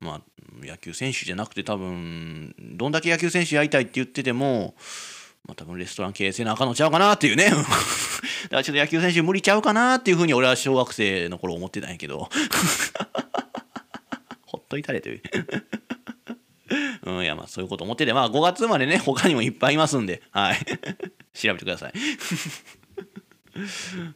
[0.00, 0.20] まあ
[0.66, 4.74] 野球選手じゃなくて多分どんだけ野球選手やりたいって言ってても
[5.44, 7.44] まあ多分レストラン経営せなあかんのちゃうかなっていうね。
[7.54, 7.62] だか
[8.50, 12.28] らちょっと野球選手無理ちゃうかなっていうふうに俺は小学生の頃思ってたんやけど。
[14.46, 15.22] ほっといたれという。
[17.04, 20.58] うん、いや、まあ、そういうこと思ってて、まあ、5月生までね、他にもいっぱいいますんで、はい。
[21.32, 21.92] 調べてください。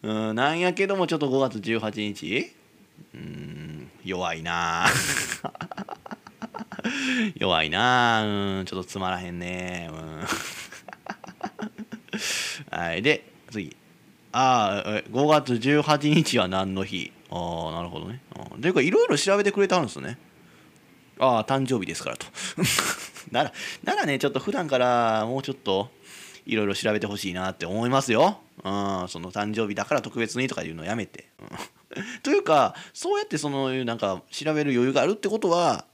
[0.02, 2.52] うん、なんやけども、ちょっと5月18日？
[3.14, 4.86] うん、弱いな
[7.36, 10.26] 弱いなうん、ちょっとつまらへんねうん。
[12.78, 13.76] はい、で、次。
[14.32, 17.12] ああ、5月18日は何の日？
[17.30, 18.20] ああ、なるほどね。
[18.60, 20.18] というか、いろいろ調べてくれたんですね。
[21.20, 22.26] ああ誕生日ですからと。
[23.30, 23.52] なら
[23.84, 25.90] ならねちょっと普段からもうちょっと
[26.46, 31.48] いろいろ調べてほしいなって思いますよ、うん、その誕生日だから特別にとか言うのやめて、うん、
[32.24, 35.84] というかそうやってそのなんか調べる余裕があるってことは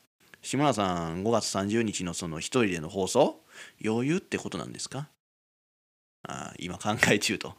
[0.41, 3.43] 志村さん5月30日のその一人での放送？
[3.85, 5.09] 余裕ってことなんですか？
[6.23, 7.55] あ今考え中と。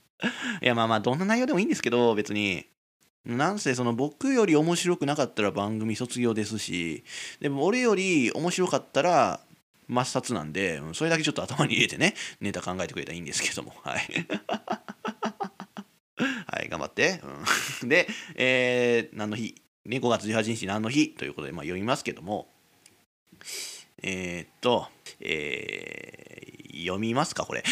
[0.62, 2.66] いやまあまあどんな内容でもいいんですけど別に。
[3.24, 7.04] なんせその僕より面白くなかったら番組卒業ですし
[7.40, 9.40] でも俺より面白かったら
[9.88, 13.72] 抹殺なんでそれだけちょっと頭に入れてねネタ考えてくれたらいいんですけども。
[13.82, 14.06] はい。
[16.46, 17.20] はい頑張って、
[17.82, 19.54] で、えー、何の日、
[19.86, 21.10] ね、5月18日何の日？
[21.10, 22.48] ということで、まあ、読みますけども。
[24.02, 24.86] えー、っと、
[25.20, 27.64] えー、読みますかこれ。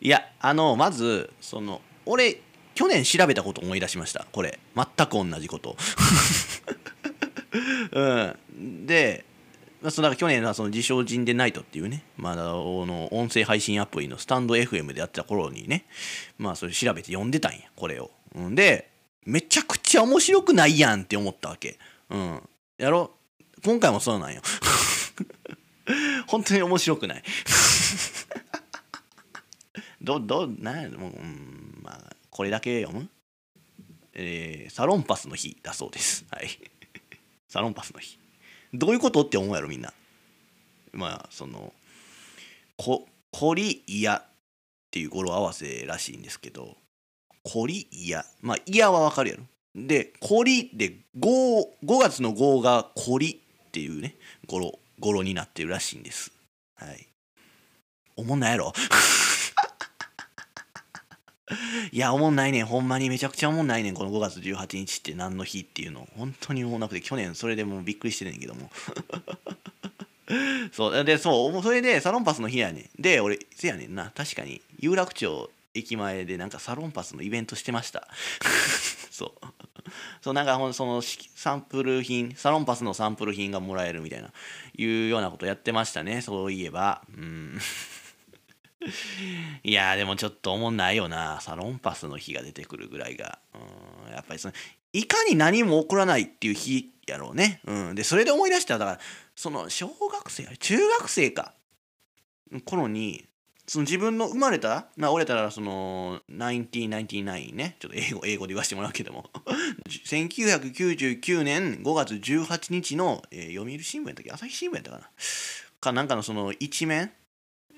[0.00, 2.40] いやあのまずその俺
[2.74, 5.76] 去年調べたこと思い出しましたこれ全く同じこと
[7.92, 9.24] うんで
[9.82, 15.86] まあその去年はその自称人でナイトっていうね、まあ、の音声配信アプリのスタンド FM でやってた頃にね、
[16.38, 18.10] まあそれ調べて読んでたんや、これを。
[18.50, 18.90] で、
[19.24, 21.78] めちゃくちゃ面白くないやんって思ったわけ。
[22.10, 22.42] うん。
[22.76, 23.12] やろ？
[23.64, 24.42] 今回もそうなんよ。
[26.28, 27.22] 本当に面白くない。
[30.00, 33.08] ど、ど、なもう、うん、まあ、これだけ読む？
[34.14, 36.24] えー、サロンパスの日だそうです。
[36.30, 36.48] はい。
[37.48, 38.18] サロンパスの日。
[38.72, 39.92] どういうことって思うやろ、みんな。
[40.92, 41.72] まあ、その、
[42.76, 44.30] こ、こりいやっ
[44.90, 46.76] ていう語呂合わせらしいんですけど、
[47.42, 48.24] こりいや。
[48.40, 49.44] まあ、いやはわかるやろ。
[49.74, 56.32] で、こりで5、5月の5がこりっていうね、語呂、語呂になってるらしいんです。
[56.74, 57.06] はい。
[58.16, 58.72] おもんないやろ
[61.92, 62.66] いや、おもんないねん。
[62.66, 63.94] ほんまにめちゃくちゃおもんないねん。
[63.94, 66.08] この5月18日って何の日っていうの。
[66.16, 68.70] 本当におもんなくて、去年それでもうびっくりしてるんけども。
[70.72, 73.02] そう、で、そう、それでサロンパスの日やねん。
[73.02, 74.12] で、俺、せやねんな。
[74.14, 78.08] 確かに、有楽町駅前でなんかサロンパスのイベントしてました。
[79.10, 79.46] そう。
[80.20, 84.30] そう、なんかほんそのサンプル品、サロンパスのサンプル品がもらえるみたいな、
[84.76, 86.20] いうようなことやってましたね。
[86.22, 87.02] そういえば。
[87.16, 87.58] うん。
[89.62, 91.40] いやでもちょっとおもんないよな。
[91.40, 93.38] サロンパスの日が出てくるぐらいが。
[93.54, 94.54] うん、やっぱりその、
[94.92, 97.60] いかに何も起こらないっていう日やろうね。
[97.66, 97.94] うん。
[97.94, 99.00] で、それで思い出したら、だから、
[99.36, 101.54] その、小学生、中学生か。
[102.64, 103.26] 頃に、
[103.66, 109.30] その自分の生まれた、まあ、俺たらその、1999ね、ちょっと英語、英語で言わせてもらうけども、
[109.86, 114.32] 1999年5月18日の、えー、読売新聞やったっけ？
[114.32, 115.10] 朝日新聞やったかな？
[115.80, 117.12] かなんかのその一面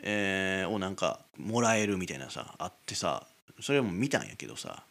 [0.02, 3.26] えー、をなんかもらえるみたいなさあってさ
[3.60, 4.82] それも見たんやけどさ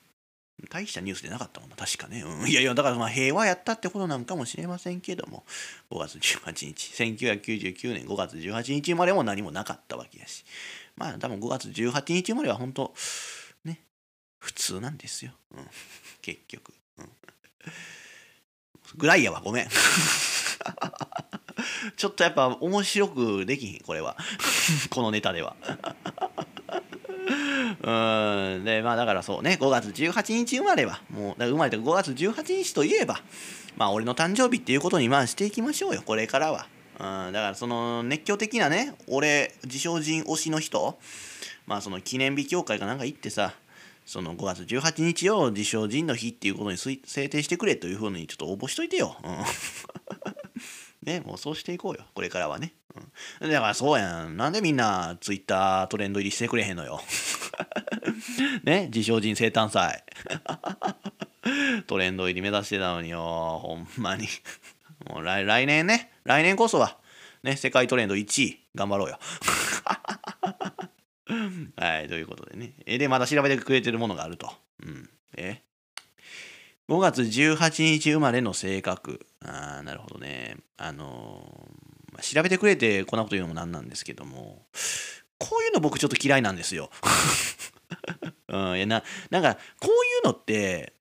[0.70, 5.44] 大したニュースでなかったもんな確かね、うん、いやいやだからまあ平和やったってことなんかもしれませんけども
[5.92, 10.46] 5月18日1999年5月18日までも何もなかったわけやし。
[10.96, 12.94] まあ多分5月18日までは本当
[13.66, 13.82] ね
[14.40, 15.68] 普通なんですよ、うん、
[16.22, 17.10] 結局、うん、
[18.98, 19.68] ぐらいやわごめん。
[21.96, 24.18] ちょっとやっぱ面白くできひんこれは。
[24.90, 25.56] このネタでは。
[27.82, 28.64] うん。
[28.64, 31.02] でまあだからそうね5月18日生まれは。
[31.10, 33.22] もう生まれた5月18日といえば
[33.78, 36.68] まあ俺の誕生日っていうことにまあしていきましょうよこれからは。
[37.00, 37.34] うん。
[37.34, 41.00] だからその熱狂的なね俺自称人推しの人
[41.66, 43.54] まあその記念日協会かなんか行ってさ
[44.06, 49.16] その5月18日を自称人の日っていうことに制定してくれというふうにちょっと応募しといてよ。
[49.24, 49.38] うん。
[51.04, 52.74] ね、もうそうしていこうよ、これからはね。
[53.42, 54.38] うん、だからそうやん。
[54.38, 57.02] なんでみんなツイッタートレンド入りしてくれへんのよ。
[58.64, 60.04] ね、自称人生誕祭。
[61.88, 63.20] トレンド入り目指してたのによ、
[63.64, 64.28] ほんまに。
[65.10, 66.98] もう来来年ね、来年こそは、
[67.44, 69.20] ね、世界トレンド1位、頑張ろうよ。
[71.78, 72.74] はい、ということでね。
[72.86, 74.54] え、で、まだ調べてくれてるものがあると。
[74.84, 75.10] うん。
[75.38, 75.64] え？
[76.92, 79.26] 5月18日生まれの性格。
[79.46, 80.58] ああ、なるほどね。
[80.76, 84.66] あのー、調べてくれてこんなこと言うのもなんなんですけども、
[85.38, 86.90] こういうの僕ちょっと嫌いなんですよ。
[88.50, 90.92] うん、いやな、なんか、こういうのって、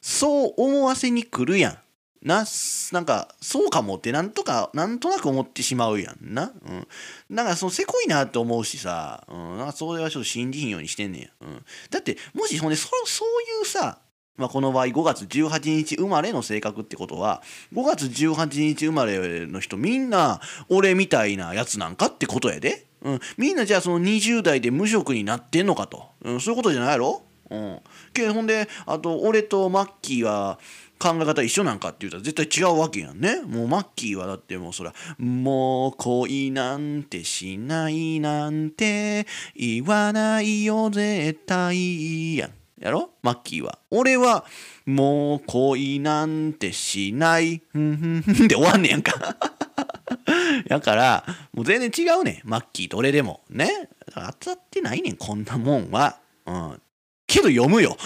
[0.00, 1.78] そう思わせに来るやん。
[2.24, 2.44] な、
[2.92, 6.52] なんか、そうかもってなんとか、なんとなく思ってしまうやんな。
[6.64, 7.34] うん。
[7.34, 11.44] だかそのせこいなって思うしさ、うん、なんかそれはちょっと信じひんようにしてんねん。
[11.44, 11.64] うん。
[11.90, 13.98] だって、もしほんで、そそういうさ、
[14.36, 17.42] まあ、この場合5月18日生まれの性格ってことは
[17.74, 20.40] 5月18日生まれの人みんな
[20.70, 27.80] 俺みたいなやつなんかってことやで、うん、みんなじゃあその20代で無職になってんのかと、うん、そういうことじゃないやろ、うん、
[28.14, 30.58] けほんであと俺とマッキーは
[31.02, 33.42] 考え方一緒なんかって言ったら絶対違うわけやんね。
[33.42, 42.36] もうマッキーはだってもうそら、もう恋なんてしないなんて言わないよ絶対。
[42.36, 42.61] やん。
[42.82, 43.10] やろ？
[43.22, 43.78] マッキーは。
[43.90, 44.44] 俺は、
[44.86, 47.62] もう恋なんてしない。
[47.68, 49.36] ふんふんふんで終わんねやんか。
[50.66, 52.48] やから、もう全然違うねん。
[52.48, 53.42] マッキーと俺でも。
[53.48, 53.88] ね？
[54.14, 56.18] 当たってないねん、こんなもんは。
[56.44, 56.82] うん。
[57.28, 57.96] けど読むよ。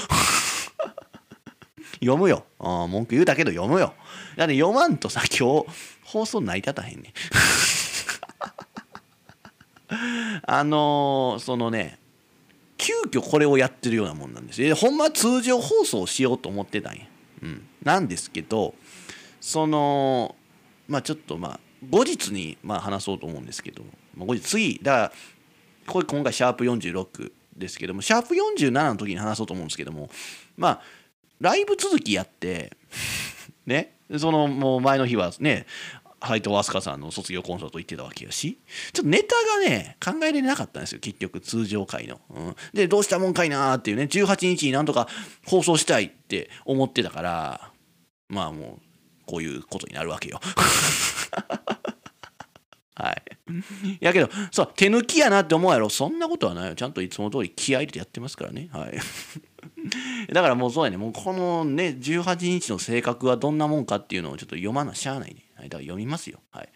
[2.00, 2.44] 読むよ。
[2.60, 3.94] うん、文句言うたけど読むよ。
[4.36, 5.66] だって読まんとさ、今日、
[6.04, 7.12] 放送成り立たへんねん。
[10.46, 11.98] あのー、そのね、
[12.86, 14.76] 急遽これをやってるようなもんなんですよ。
[14.76, 17.00] ほんま通常放送しようと思ってたんや。
[17.42, 17.66] うん。
[17.82, 18.76] なんですけど、
[19.40, 20.36] その、
[20.86, 23.82] まあちょっとまあ、後日にまあ話そうと思うんですけど、
[24.16, 25.12] まあ、後日次、だから、
[25.88, 30.08] これ今回シャープ46ですけども、シャープ47の時に話そうと思うんですけども、
[30.56, 30.80] まあ、
[31.40, 32.76] ライブ続きやって、
[33.66, 35.66] ね、そのもう前の日はね、
[36.26, 38.58] 斎藤飛鳥さんの卒業コンサート行ってたわけやし
[38.92, 45.08] ちょっとネタがね考えれなかったんですよ結局通常回の、うん、でどうしたもんかいなーっていうね18日になんとか
[45.46, 47.70] 放送したいって思ってたから
[48.28, 48.80] まあもう
[49.26, 50.40] こういうことになるわけよ
[52.98, 53.22] はい。
[54.00, 55.90] やけど、そう、手抜きやなって思うやろ。
[55.90, 56.74] そんなことはないよ。
[56.74, 58.70] ちゃんといつも通り気合入れてやってますからね。
[58.72, 58.94] はい。
[60.32, 60.96] だからもうそうやね。
[60.96, 65.45] もうこのね、18日の性格はどんなもんかっていうのをちょっと読まなしゃあないね。
[65.56, 66.40] はい、だから読みますよ。
[66.50, 66.68] はい。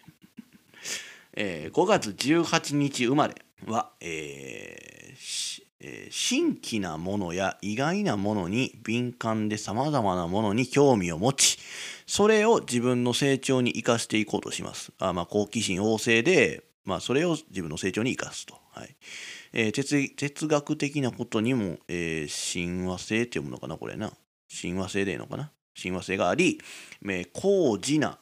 [1.33, 11.57] えー、5月18日生まれは、えーえー、新規なものや意外なものに敏感でさまざまなものに興味を持ち
[12.05, 14.91] それを自分の成長に生かしていこうとします。
[14.99, 18.59] あまあ好奇心旺盛で、まあ、それを自分の成長に生かすと。
[18.71, 18.95] はい
[19.53, 24.11] えー哲哲学的なことにも、えー親和性って読むのかなこれな
[24.49, 26.59] 親和性でいいのかな親和性があり、
[27.03, 28.19] えー高次な、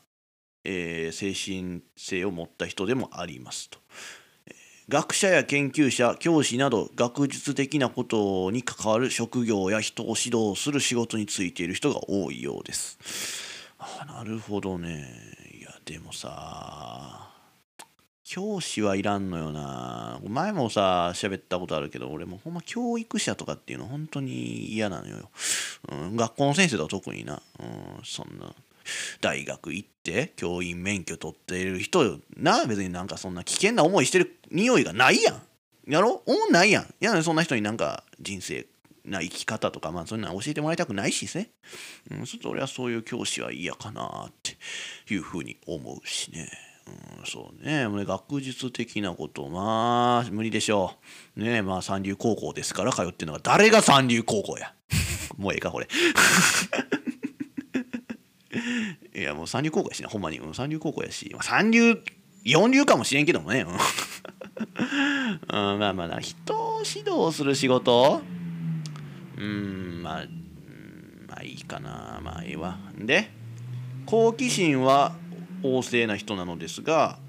[0.63, 3.79] えー精神性を持った人でもありますと。
[4.89, 12.97] 学者や研究者教師など学術的なことに関わる職業や人を指導する仕事に就いている人が多いようです。
[13.77, 15.13] あなるほどね。
[15.59, 17.29] いやでもさ
[18.23, 20.19] 教師はいらんのよな。
[20.27, 25.29] 前もさ喋ったことあるけど俺もほんま教育者とかっていうの本当に嫌なのよ、
[25.91, 28.55] うん、学校の先生とは特にな、うん、そんな。
[29.21, 35.41] 大学行って教員免許取っている人な別になんかそんな危険な思いしてる匂いがないやん
[35.91, 36.21] やろ？
[36.25, 38.67] 思んないやんいやそんな人になんか人生
[39.05, 41.49] な生き方とかまあそういうのは教えてもらいたくないしね
[42.11, 44.57] うん、ちょっと俺はそういう教師は嫌かなって
[45.13, 46.49] いうふうに思うしね。
[47.19, 50.95] うん、そうね、もうね学術的なこと、まあ、無理でしょ
[51.37, 51.39] う。
[51.43, 54.73] ねまあ、三流高校ですから通ってるのが、誰が三流高校や。
[55.37, 55.87] もうええか、これ。
[59.15, 60.39] いや、もう三流高校やしな、ほんまに。
[60.39, 62.01] うん三流高校やし、まあ、三流、
[62.43, 63.61] 四流かもしれんけどもね。
[63.61, 63.77] うん、
[65.79, 68.21] まあまあ、人を指導する仕事？
[69.37, 72.19] うん、まあ、うんまあいいかな。
[72.23, 72.77] まあええわ。
[72.97, 73.31] で
[74.05, 75.13] 好奇心は
[75.61, 77.19] 旺盛な人なのですが、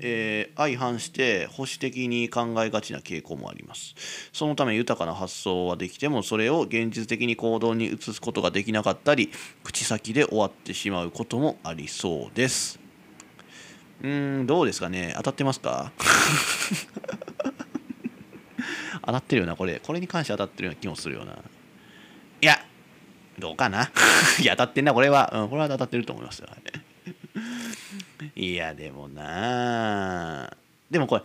[0.00, 3.94] えー相反して保守的に考えがちな傾向もあります。
[4.32, 9.30] そのため豊かな発想はできてもそれを現実的に行動に移すことができなかったり
[9.64, 12.78] 口先で終わってしまうこともありそうです。
[14.02, 15.12] うーんどうですかね？
[15.16, 15.92] 当たってますか？
[19.04, 19.80] 当たってるよなこれ。
[19.80, 21.32] これに関して当たってるような気もするよな。
[22.40, 22.58] いや
[23.38, 23.90] どうかな？
[24.40, 26.48] いや当たってんなこれは、うん、これは当たってると思いますよ。
[26.48, 26.50] い。
[28.36, 30.56] いやでもな
[30.90, 31.22] でもこれ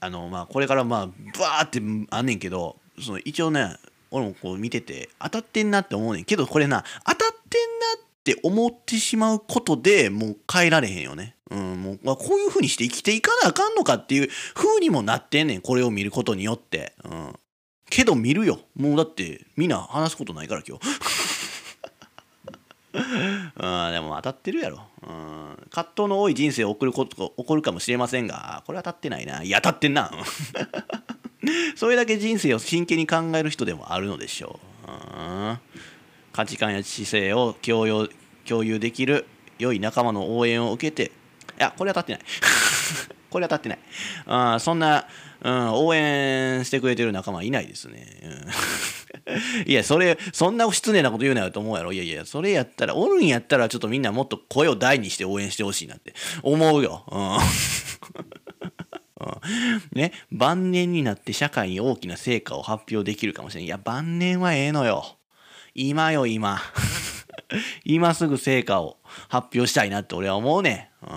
[0.00, 1.06] あのまあこれからまあ
[1.38, 1.80] バーって
[2.10, 3.76] あんねんけどその一応ね
[4.10, 11.34] 俺もこう見てて当たってんなって思うねんけどこれな当たってんなって思ってしまうことでもう変えられへんよね。
[11.48, 16.94] うん、もうまあこういう風にして生きていかなあかんのかっていう風にもなってんねんこれを見ることによって。
[17.04, 17.34] うん、
[17.88, 20.84] けど見るよもうだってみんな話すことないから今日。
[23.56, 29.42] うん、でも当たってるやろ、うん、葛藤の多い人生を送ること起こるかもしれませんがこれ当たってないな。
[29.42, 30.10] いや当たってんな。
[31.76, 34.94] それだけ人生を真剣に考える人でもあるのでしょう、う
[35.52, 35.58] ん、
[36.32, 38.10] 価値観や姿勢を共有
[38.46, 39.26] 共有できる
[39.58, 41.12] 良い仲間の応援を受けて
[41.58, 42.22] いやこれ当たってない。
[43.30, 43.78] これ当たってない、
[44.54, 45.06] うん、そんな、
[45.46, 48.32] うん、応援してくれてる仲間いないですね、うん
[49.66, 51.92] いや、それ、そんな失礼なこと言うなよと思うやろ。
[51.92, 57.04] いやいや、それやったら、おるんやったら、ちょっとみんなもっと声を大にして応援してほしいなって思うよ。
[57.10, 57.38] うん
[59.92, 63.66] ね、晩年になって社会に大きな成果を発表できるかもしれない。
[63.66, 65.16] いや、晩年はええのよ。
[65.74, 66.60] 今よ、今。
[67.84, 70.90] 今すぐ成果を発表したいなって俺は思うね。
[71.02, 71.08] うん。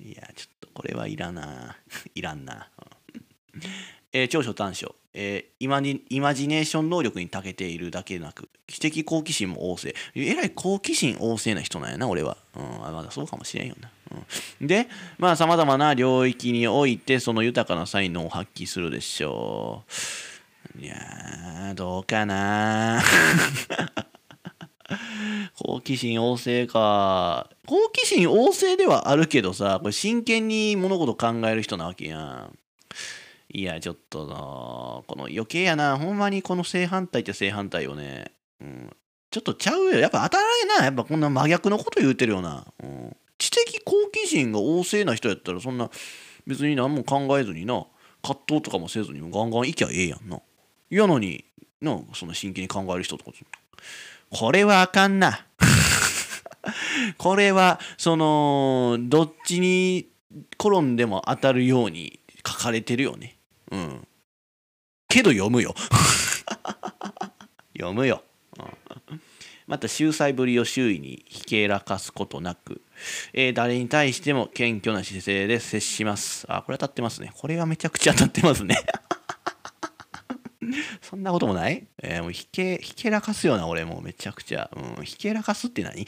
[0.00, 1.76] いや、ちょっとこれはいらんな。
[2.14, 2.70] いらんな。
[4.12, 9.94] えー長所短所、えーイマイマジネーション能力に長けているだけでなく知的好奇心も旺盛。
[10.14, 13.90] えらい好奇心旺盛な人なんやな俺は、うん、まだそうかもしれんよな、
[14.60, 14.88] うん、で
[15.18, 19.84] まあさまざまな領域においてその豊かな才能を発揮するでしょ
[20.76, 20.80] う。
[20.80, 23.02] いやーどうかな。
[25.56, 27.48] 好奇心旺盛か。
[27.66, 32.58] 好奇心旺盛ではあるけどさこれ真剣に物事考える人なわけやん。
[33.56, 38.90] いや、ちょっとな、この余計やな、ほんまにこの正反対って正反対をね、うん、
[39.30, 40.00] ちょっえちゃうよ。
[40.00, 40.84] やっぱ当たらないな。
[40.86, 42.66] やっぱこんな真逆のこと言うてるよな。
[42.82, 45.88] うん、知的好奇心が旺盛な人やったら、そんな
[46.48, 47.86] 別に何も考えずにな、
[48.22, 50.40] 葛藤とかもせずにガンガンいきゃええやんな。
[50.90, 51.44] やのに、
[51.80, 53.30] な、そんな真剣に考える人とか。
[54.30, 55.46] これはあかんな。
[57.18, 60.08] これは、その、どっちに
[60.58, 63.38] 転んでも当たるように書かれてるよね。
[63.70, 64.06] うん。
[65.08, 65.74] けど読むよ。
[67.76, 68.22] 読むよ。
[68.58, 69.20] うん
[69.66, 72.82] また秀才ぶりを周囲にひけらかすことなく、
[73.32, 76.44] えー誰に対しても謙虚な姿勢で接します。
[76.50, 77.32] あ、これ当たってますね。
[77.34, 78.76] これはめちゃくちゃ当たってますね。
[81.00, 81.86] そんなこともない？
[82.02, 84.68] えーもうひけ、ひけらかすよな、俺もうめちゃくちゃ。
[84.98, 86.04] うん、ひけらかすって何？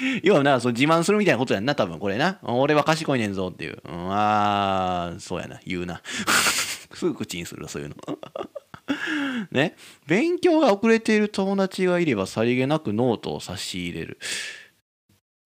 [0.22, 2.38] 要はな、そう自慢するみたいなことやんな、多分これな。
[2.42, 3.82] 俺は賢いねんぞっていう。
[3.84, 6.02] うん、あー、そうやな、言うな。
[6.94, 7.96] すぐ口にする、そういうの。
[9.50, 9.76] ね、
[10.06, 14.18] 勉強が遅れている友達がいればさりげなくノートを差し入れる。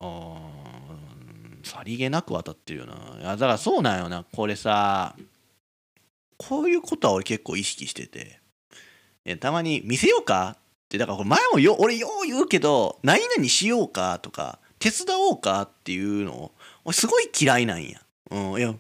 [0.01, 2.95] あーさりげなく当たってるよな。
[3.21, 5.15] いやだからそうなんよな、これさ。
[6.37, 8.41] こういうことは俺結構意識してて
[9.37, 10.57] たまに「見せようか?」
[10.99, 16.53] だからこれ前もよ俺よう言うけど「何々しようか?」とか「手伝おうか?」っていうの
[16.85, 18.01] 俺すごい嫌いなんや。
[18.33, 18.73] うん、いや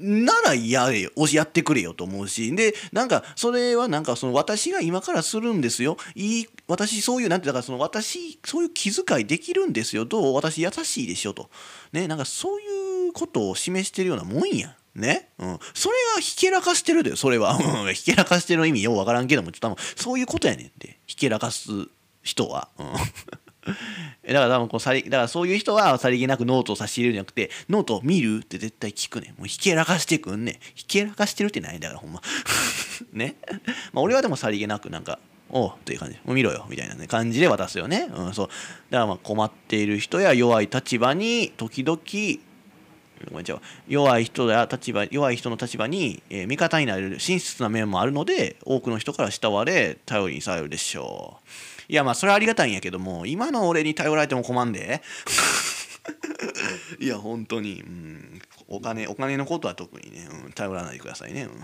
[0.00, 10.34] ならやれよやってくれよと思うしでなんかそれはなんかその私が今からするんですよいい私そういうなんてだからその私そういう気遣いできるんですよどう？
[10.34, 11.48] 私優しいでしょと
[11.92, 17.58] ねなんかそういうことを示してるようなもんやね、うん、それがひけらかしてるでそれは。
[17.92, 20.98] ひけらかしてる意味ようわからんけどもちょっと多分そういうことやねんって。
[21.06, 21.70] ひけらかす
[22.22, 22.86] 人は、うん。
[24.26, 32.22] だから多分こうさりだからそういう人はさりげなくノートを差し入れるんじゃなくてノートを見るって絶対聞くねもうひけらかしてくんねひけらかしてるってないんだからほんま。
[33.12, 33.36] ね？
[33.92, 35.18] まあ俺はでもさりげなくなんか
[35.50, 36.16] おうという感じ。
[36.24, 36.66] もう見ろよ。
[36.68, 38.46] みたいな、ね、感じで渡すよね、うん、そう。
[38.48, 38.58] だか
[38.90, 41.98] らまあ困っている人や弱い立場に時々
[43.88, 51.38] 弱い人や立場弱い人の立場に、えー、味方になれる親切な面もあるので多くの人から慕われ頼りにされるでしょ
[51.88, 51.92] う。
[51.92, 55.02] いやまあそれはありがたいんやけども今の俺に頼られても困んで。
[56.98, 61.62] いや本当に、うん、お金お金のことは特にね、うん、頼らないでくださいね、うん。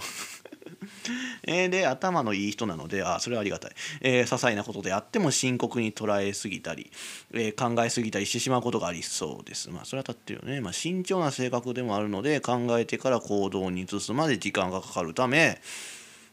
[1.47, 6.91] えー、で頭のいい人なのであそれはありがたい、えー、些細なことであっても深刻に捉えすぎたり、
[7.33, 9.71] えー、考えすぎたりしてしまうことがありそうです。
[9.71, 15.61] まあそれは立ってるよね、まあ、慎重な性格でもあるので考えてから行動に移すまで時間がかかるため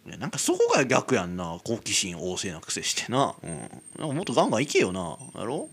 [0.06, 1.60] なんかそこが逆やんな。
[1.64, 3.70] 好奇心旺盛なくせしてな,、うん、
[4.00, 5.18] なんもっとガンガンいけよな。
[5.36, 5.70] やろ？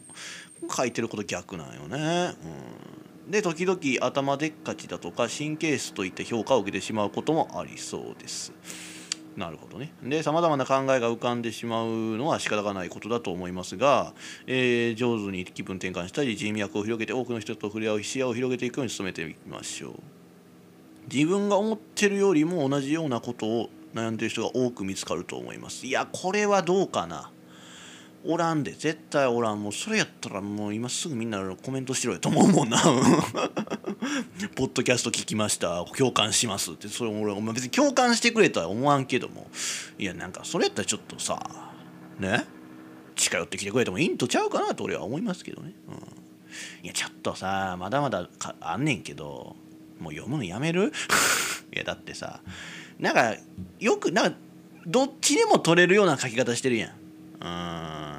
[0.71, 8.53] 書いてること逆なんよね、うん、で時々頭でっかちだとか神経質といった評価を受けてしまうこともありそうです。
[9.37, 9.93] なるほどね。
[10.03, 14.14] でさまざまな考えが浮かんでしまうのは仕方がないことだと思いますが、
[14.47, 19.93] えー、上手に気分転換したり人脈を広げて多くの人と触れ合う視野を広げていくように努めていきましょう。
[21.12, 25.87] 自分が思ってるよりも同じようなことを悩んでる人が多く見つかると思います。
[25.87, 27.31] いやこれはどうかな。
[28.31, 29.62] おらんで絶対おらん。
[29.62, 32.79] もうそれやったらもう今すぐみんなコメントしろよと思うもんな。
[34.55, 35.83] ポッドキャスト聞きました。
[35.97, 36.72] 共感します。
[36.72, 39.51] ってそれ俺お前別に共感してくれとは思わんけども。
[39.99, 41.41] いやなんかそれやったらちょっとさ
[42.18, 42.45] ね？
[43.16, 48.29] 近寄ってきてくれてもいいんとちゃうかなと俺は思いますけどね、うん、いやちょっとさまだまだ
[48.61, 49.57] あんねんけど
[49.99, 50.93] もう読むのやめる？
[51.74, 52.41] いやだってさ
[52.99, 53.35] なんか
[53.81, 54.39] よくなんか
[54.87, 56.91] どっちでも取れるような書き方してるやん。
[57.41, 58.18] うん。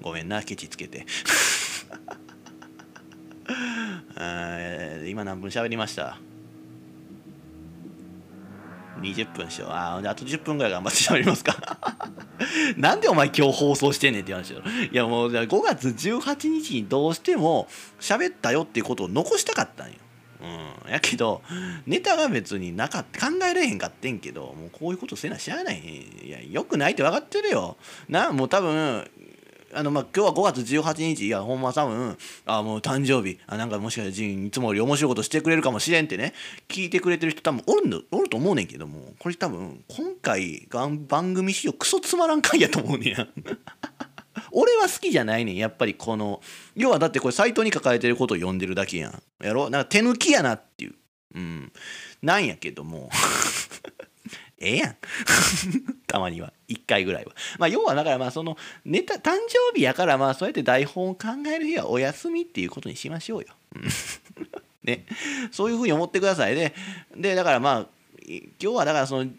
[0.00, 1.06] ごめんなケチつけて。
[5.08, 6.18] 今何分喋りました
[9.00, 9.70] ？20分しよう。
[9.70, 11.78] ああと10分ぐらい頑張って喋りますか。
[12.76, 17.68] なんでお前今日放送してんねんって話だいやもう5月18日にどうしても
[18.00, 19.94] 喋ったよっていうことを残したかったんよ。
[20.40, 21.42] うん、やけど
[21.86, 25.82] ネタが別になかった考えられへんかってんけどもうこういうことせなしゃあない。
[26.24, 27.76] いやよくないって分かってるよ。
[28.08, 29.08] なもう多分
[29.74, 32.16] あのまあ今日は5月18日いやほんま多分
[32.46, 33.38] あもう誕生日。
[33.46, 36.32] あなんかもしかしたらいつもより面白いことしてくれるかもしれんってね。
[36.68, 39.12] 聞いてくれてる人多分おるのおると思うねんけども。
[39.18, 43.26] これ多分今回番組史上クソつまらん回やと思うねや
[44.52, 45.56] 俺は好きじゃないねん。
[45.56, 46.40] やっぱりこの
[46.74, 49.22] 要はだってこれサイトに書かれてることを読んでるだけやん。
[49.44, 49.68] やろ？
[49.68, 50.94] なんか手抜きやなっていう。
[51.34, 51.72] うん。
[52.22, 53.10] なんやけども。
[54.60, 54.96] ええやん。
[56.06, 56.52] たまには。
[56.68, 57.32] 1回ぐらいは。
[57.58, 63.48] まあ要はだからまあそのネタ誕生日やからまあそうやって台本を考える日はお休みっていうことにしましょうよ。
[64.84, 65.06] ね。
[65.50, 66.54] そういうふうに思ってください。
[66.54, 66.74] ね
[67.16, 67.86] でだからまあ
[68.26, 69.30] 今日はだからその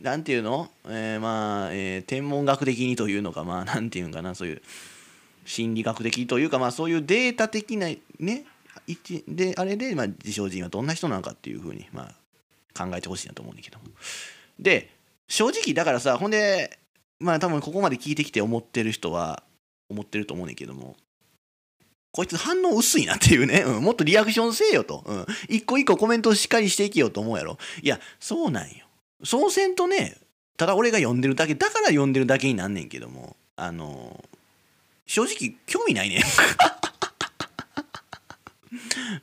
[0.00, 4.62] なんていうの、えー、まあ、えー、天文学的にというのか、まあ、なんていうんかな、そういう
[5.44, 8.44] 心理学的というか、まあ、そういうデータ的なね、
[9.28, 13.84] であれで、まあ、自称人はどんな人なのかっていうふうに、まあ、考えてほしいなと思うんだけども。
[14.58, 14.90] で、
[15.28, 16.78] 正直、だからさ、ほんで、
[17.20, 19.42] まあ、多分ここまで聞いてきて思ってる人は、
[19.88, 20.96] 思ってると思うねんけども、
[22.12, 27.58] こいつ反応薄いなっていうね、うん、もっとリアクションせえよと、うん、一個一個コメントをしっかりしていけよと思うやろ。
[27.82, 28.84] いや、そうなんよ。
[29.24, 30.16] そうせんとね
[30.56, 34.22] ただ俺が読んでるだけだから読んでるだけになんねんけどもあの
[35.06, 36.22] 正直興味ないねん。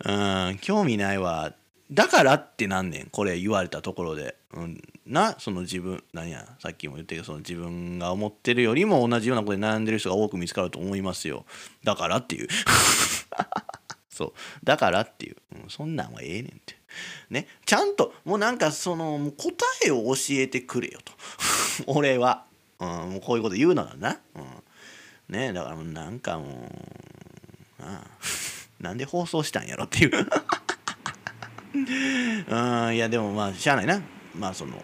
[0.05, 0.59] うん。
[0.59, 1.53] 興味ないわ。
[1.91, 11.45] だからってなんねんこれ言われたところで、うん、なその自分何やさっきも言ったけどその自分が思ってるよりも同じようなことで悩んでる人が多く見つかると思いますよ。
[11.83, 12.47] だからっていう。
[14.09, 14.33] そう。
[14.63, 16.77] だからっていう、うん、そんなんはええねんって。
[17.29, 19.53] ね、ちゃんともうなんかその答
[19.85, 21.11] えを教えてくれよと。
[21.87, 22.45] 俺は、
[22.79, 26.71] うん、もうこういうこと言うのはな、うん、ねだからもうなんかも
[27.79, 28.07] うああ。
[28.81, 30.27] なんで放送したんやろっていう。
[31.73, 32.95] うん。
[32.95, 34.01] いやでもまあしゃあないな。
[34.35, 34.83] まあその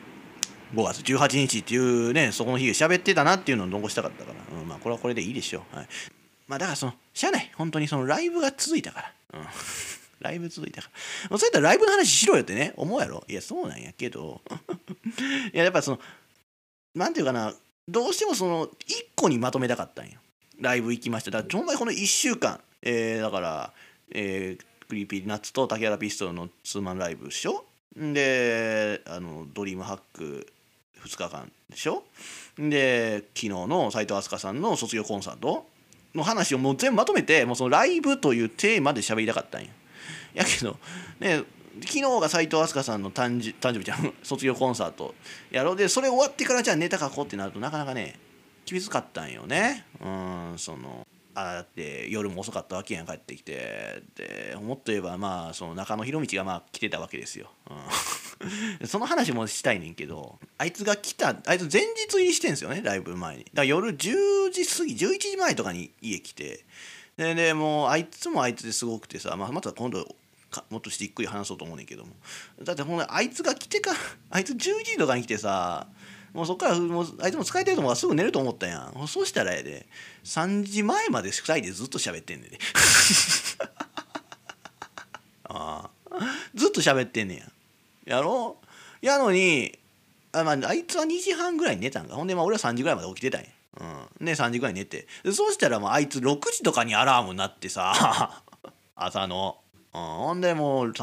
[0.76, 5.88] 5月18日っていうねそこの日喋ってたなっていうのを残したかったから、うん、まあこれはこれでいいでしょう、はい、
[6.48, 7.52] まあだからそのしゃあない。
[7.56, 9.48] 本当にそのライブが続いたから、うん、
[10.20, 10.90] ライブ続いたか
[11.24, 11.30] ら。
[11.30, 13.24] もうそうやったらライブの話しろよってね思うやろ？
[13.28, 14.42] いやそうなんやけど。
[15.54, 16.00] いややっぱその
[16.96, 17.54] なんていうかな。
[17.90, 18.72] どうしてもその1
[19.16, 20.20] 個にまとめたかったんよ。
[20.60, 23.74] ライブ行きましただからほんまにこの1週間、えーだから、
[24.12, 27.66] えー Creepy Nuts と竹原ピストルのツーマンライブでしょ。
[27.96, 30.48] であの DreamHack
[31.04, 32.04] 2日間でしょ。
[32.58, 35.66] で昨日の斎藤飛鳥さんの卒業コンサート
[36.16, 39.68] の話をもう全部まとめてもうそのライブというテーマで喋りたかったんや
[40.34, 40.78] やけど
[41.20, 41.44] ね
[41.82, 44.14] 昨日が斎藤飛鳥さんの誕生誕生日じゃん。
[44.24, 45.14] 卒業コンサート
[45.52, 45.76] やろう。
[45.76, 48.20] でそれ終わってからじゃあネタ書こうってなるとなかなかね
[48.66, 49.86] 厳しかったんよね。
[50.02, 51.06] うんその
[51.40, 54.02] あだって夜も遅かったわけやん帰ってきて。
[54.16, 57.52] でもっと言えばまあその中野博道がまあ来てたわけですよ、
[58.82, 63.44] うん、 その話もしたいねんけどあいつが来たあいつ前日入りしてんすよねライブ前に。
[63.44, 66.66] だから夜10時過ぎ11時前とかに家来て。
[67.18, 70.08] ででもうあいつもあいつですごくてさ、まあ、また今度
[70.70, 72.14] もっとじっくり話そうと思うねんけども。
[72.64, 74.00] だってほんまあいつが来てから
[74.32, 75.88] あいつ11時とかに来てさ
[76.34, 78.98] もうそっからもうあいつも疲れてると思うからすぐ寝ると思ったやん。
[78.98, 79.88] もうそうしたらやで。
[80.24, 82.60] 3時前まで2人でずっと喋ってんねんで。
[85.46, 86.20] ああ。
[86.54, 87.46] ずっと喋ってんねんや。
[88.06, 88.58] やろ？
[89.02, 89.78] やのに
[90.32, 92.16] あ,、まあ、あいつは2時半ぐらいに寝たんか。
[92.16, 93.48] ほんでまあ俺は3時ぐらいまで起きてたんや。
[93.80, 95.08] うん、で3時ぐらい寝て。
[95.34, 98.42] そうしたらもうあいつ6時とかにアラーム鳴ってさ
[98.96, 99.60] 朝の、
[99.94, 100.94] うん、ほんでもう、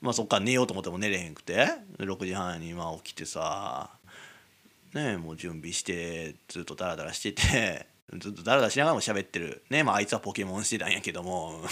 [0.00, 1.68] まあ、そっから寝ようと思っても寝れへんくて。
[1.98, 3.90] 6時半にまあ起きてさ
[4.94, 7.86] ねもう準備してずっとダラダラしてて
[8.18, 9.62] ずっとダラダラしながらも喋ってる。
[9.68, 11.62] ねまああいつはポケモンしてたんやけども。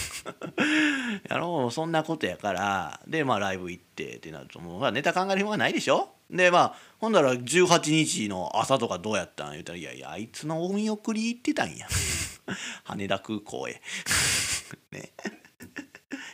[1.29, 6.11] やろうそんなことやからでまあライブ行ってってなるともうまあネタ考える暇がないでしょ？
[6.31, 9.53] でまあほんだら18日の朝とかどうやったん？
[9.53, 11.87] 言ったら「いやいやあいつのお見送り行ってたんや。
[12.85, 13.81] 羽田空港へ」
[14.93, 15.12] ね。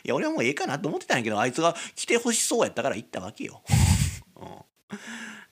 [0.05, 3.63] いや俺はもうええかなと思ってたんやけどあいつが来てほしそうやったから行ったわけよ、
[4.35, 4.49] うん、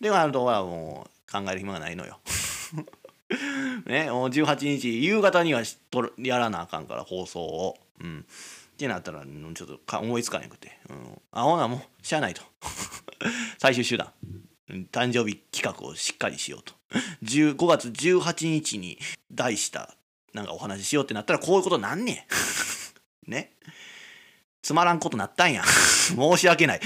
[0.02, 2.20] でもあとはもう考える暇がないのよ。
[3.86, 7.78] ねもう18日夕方にはとやらなあかんから放送を。
[8.00, 8.26] うん。
[8.74, 12.42] ってなったらちょっとか思いつかなくて、うん、あほなもうしゃあないと。
[13.60, 14.12] 最終手段。
[14.92, 16.74] 誕生日企画をしっかりしようと。
[17.24, 18.98] 5月18日に
[19.32, 19.96] 題した
[20.34, 22.26] なんかお話ししようってなったらこういうことなんね
[23.28, 23.30] ん。
[23.30, 23.54] ね。
[24.62, 25.64] つまらんことなったんや。
[25.64, 26.82] 申し訳ない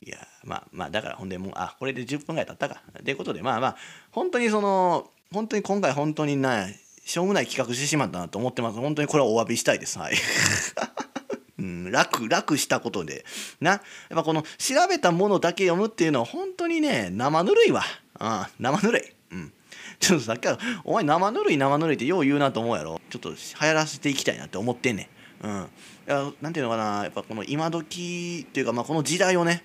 [0.00, 2.80] いやまあまあだからほんでもうあこれで10分ぐらい経ったか。
[3.04, 3.76] ということでまあまあ
[4.12, 6.68] 本当にその本当に今回本当にな
[7.04, 8.78] しょうもない企画してしまったなと思ってます。
[8.78, 9.98] 本当にこれはお詫びしたいです。
[9.98, 10.14] はい。
[11.58, 13.24] うん、楽楽したことで。
[13.60, 13.80] なやっ
[14.10, 17.82] ぱこの調べたものだけ読むっていうのは本当にね生ぬるいわ。
[18.18, 19.34] あ生ぬるい。
[19.34, 19.52] うん。
[19.98, 23.00] ちょっとさっきからお前生ぬるい生ぬるいってよう言うなと思うやろ。
[23.10, 25.08] ちょっと流行らせていきたいなって思ってんね
[25.42, 25.62] んうん
[26.08, 29.62] いやなんていうのかなやっぱこの今時っていうかまあこの時代をね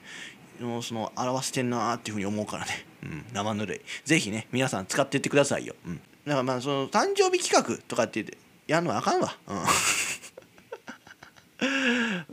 [0.65, 2.71] もうその表してんなーっていうふうに思うからね、
[3.03, 3.81] うん、生ぬるい。
[4.05, 8.37] ぜひね皆さん使ってってくださいよ、うん、だからまあその誕生日企画とかって言って
[8.67, 9.35] やるのはあかんわ。
[9.47, 9.57] うん。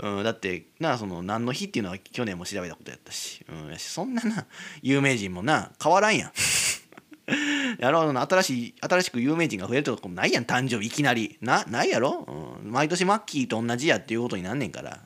[0.00, 4.46] うん、だってなその何の日っていうのは去年も調べたことやったし,、うん、そんなな
[4.80, 6.32] 有名人もな変わらんやん。
[7.78, 10.44] やろうな新しい新しく有名人が増えるとこもないやん。
[10.44, 11.36] 誕生日いきなり。
[11.42, 12.24] なないやろ、
[12.62, 15.00] うん、毎年マッキーと同じやっていうことになんねんから、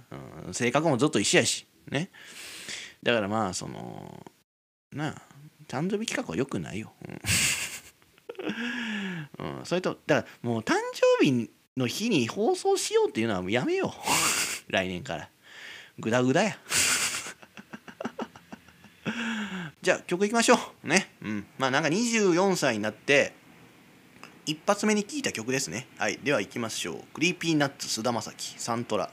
[0.47, 1.67] うん、性格もずっと一緒やし。
[1.91, 2.11] ね。
[3.03, 4.25] だからまあその
[4.93, 5.23] なあ
[5.69, 7.21] 誕生日企画はよくないよ、うん。
[9.61, 10.75] うん、それとだからもう誕
[11.21, 13.91] 生日の日に放送しようっていうのはもうやめよう。
[14.73, 15.31] 来年から。
[15.99, 16.59] グダグダや。
[19.83, 20.89] じゃあ曲いきましょう。
[20.89, 21.15] ね。
[21.23, 21.47] うん。
[21.59, 23.33] まあなんか24歳になって
[24.47, 25.89] 一発目に聴いた曲ですね。
[25.99, 26.19] はい。
[26.23, 27.05] では行きましょう。
[27.15, 29.11] Creepy Nuts 菅田将暉サントラ。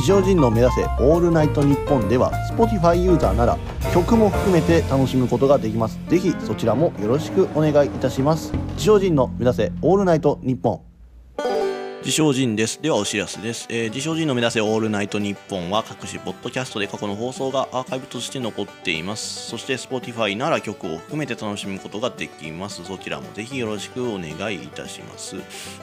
[0.00, 3.58] 自称人の目指せオールナイトニッポンでは Spotify ユーザーなら
[3.92, 10.90] 曲も含めて楽しむことができますぜひそちらもよろしくお願いいたします自称人の目指せオールナイトニッポン
[12.00, 12.80] 自称人です。
[12.80, 13.66] ではお知らせです。
[13.68, 19.50] えー自称人の目指せオールナイトニッポンは各種ポッドキャストで過去の放送がアーカイブとして残っています。
[19.50, 22.82] そして Spotify なら曲を含めて楽しむことができます。
[22.84, 25.36] そちらもぜひよろしくお願いいたします。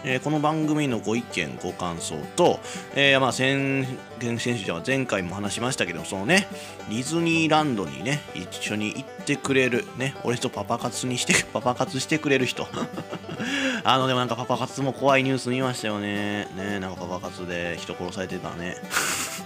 [0.04, 2.60] えーこの番組のご意見、ご感想と、
[2.96, 3.86] えーまあ先、
[4.20, 6.48] 先先週じゃ前回も話しましたけど、そのね、
[6.90, 12.68] ディズニーランドにね、一緒に行ってくれる、ね、俺とパパ活にして、 パパ活してくれる人。
[13.84, 16.48] あのでもなんかパパ活も怖いニュース見ましたよね。
[16.56, 18.76] ねなんかパパ活で人殺されてたね。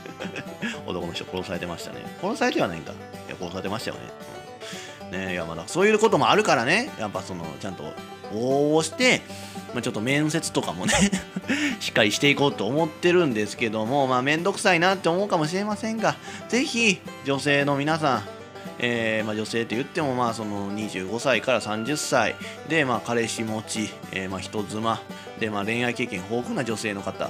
[0.88, 2.01] 男の人殺されてましたね。
[2.22, 2.93] 殺されてはないんか。
[2.93, 2.95] い
[3.30, 4.01] や、殺されてましたよね。
[5.11, 7.93] うん、ねいやまだそういうこともあるからね、やっぱそのちゃんと
[8.34, 9.21] 応募して、
[9.73, 10.93] まあ、ちょっと面接とかもね
[11.79, 16.15] しっかりしていこうと思ってるんですけども、まあ、めんどくさいなって思うかもしれませんが、
[16.49, 18.23] ぜひ女性の皆さん、
[18.84, 22.36] えーまあ、女性って言ってもまあその25歳から30歳
[22.67, 24.99] でまあ彼氏持ち、えーまあ人妻
[25.39, 27.29] でまあ恋愛経験豊富な女性の方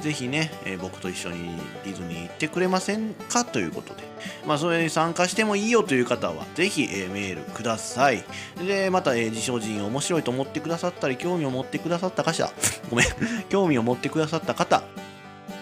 [0.00, 4.02] ぜひね、えー僕と一緒にディズニー行ってくれませんかということで、
[4.46, 8.24] まあ、それに参加してもいいよという方はぜひ、えメールください。
[8.64, 12.50] でまた、え自称人面白いと思ってくださったり興味を持ってくださった方
[12.90, 13.06] ごめん
[13.48, 14.82] 興味を持ってくださった方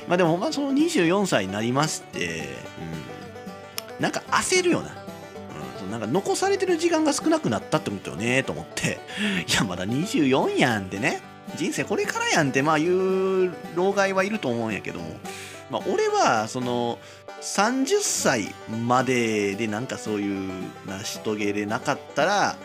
[0.06, 2.48] まあでもほんまその24歳になりまして、
[3.98, 4.90] うん、なんか焦るよな。
[5.82, 5.90] うん。
[5.90, 8.98] なんか残されてる時間が少なくなったってことよねと思って。
[9.48, 11.29] いやまだ24やんってね。
[11.56, 15.06] 人生これからやんってまあいう老害はいると思うんやけども、
[15.70, 16.98] まあ、俺はその
[17.40, 20.50] 30歳まででなんかそういう
[20.86, 22.56] 成し遂げれなかったら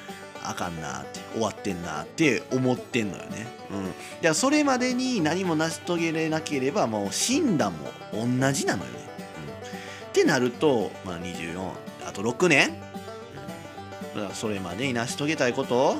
[0.43, 3.47] あかんなって終わってんなって思ってんのよね。
[3.71, 3.93] うん。
[4.21, 7.77] じゃあそれまでに何も成し遂げれなければもう死んだも
[8.13, 8.99] 同じなのよね。
[10.03, 10.09] うん。
[10.09, 11.71] ってなると、まあ、24
[12.07, 12.75] あと6年、
[14.15, 15.97] うん、それまでに成し遂げたいこと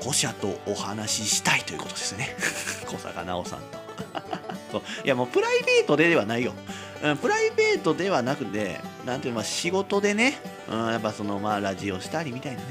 [0.00, 2.36] 古社とお話ししたいということですね。
[2.86, 3.78] 小坂直さんと。
[4.72, 6.54] そういやもうプライベートでではないよ。
[7.02, 10.38] うん、プライベートではなくて、なんていうの仕事でね、
[10.68, 12.66] うん、やっぱそのまあラジオしたりみたいなね。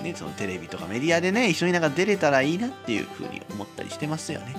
[0.02, 4.54] ね、そのテレビとかメディアでね、一緒になんか出れたらいいなっていうふうに思ったりしてますよね。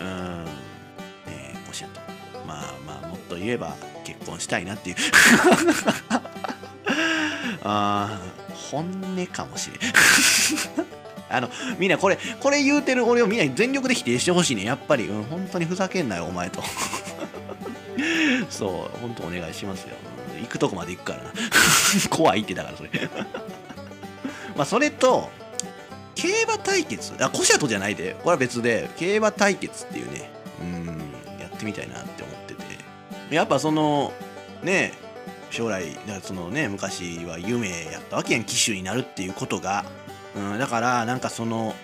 [0.00, 0.44] うん。
[0.44, 2.00] ね古社と。
[2.48, 4.96] まあまあ、もっと言えば結婚したいなっていう。
[7.64, 8.41] あー
[8.72, 9.92] 本音かもしれん。
[11.28, 14.64] あの、みんなこれ、これ言うてる俺をみんなに全力で否定してほしいね。
[14.64, 16.62] やっぱり、うん、本当にふざけんなよ、お前と。
[18.48, 19.96] そう、本当お願いしますよ。
[20.40, 21.32] 行くとこまで行くからな。
[22.10, 22.90] 怖いってだから、それ。
[24.56, 25.30] まあ、それと、
[26.14, 27.12] 競馬対決。
[27.20, 28.16] あ、コシャトじゃないで。
[28.22, 30.86] これは別で、競馬対決っていうね、うん、
[31.38, 32.62] やってみたいなって思ってて。
[33.34, 34.12] やっぱその、
[34.62, 34.92] ね、
[35.52, 39.84] 将来、だからそのね、昔は夢やったわけやん、騎手になるっていうことが。
[40.34, 41.74] うん、だから、なんかその、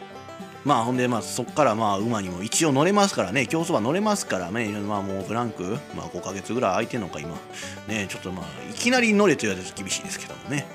[0.64, 7.36] まあほんでまあそっからまあ馬にも一応乗れますからね競走馬乗れますからねまあもうブランクまあ5ヶ月ぐらい空いてんのか今。
[7.86, 10.66] ねちょっとまあいきなり乗れと言われると厳しいですけどもね、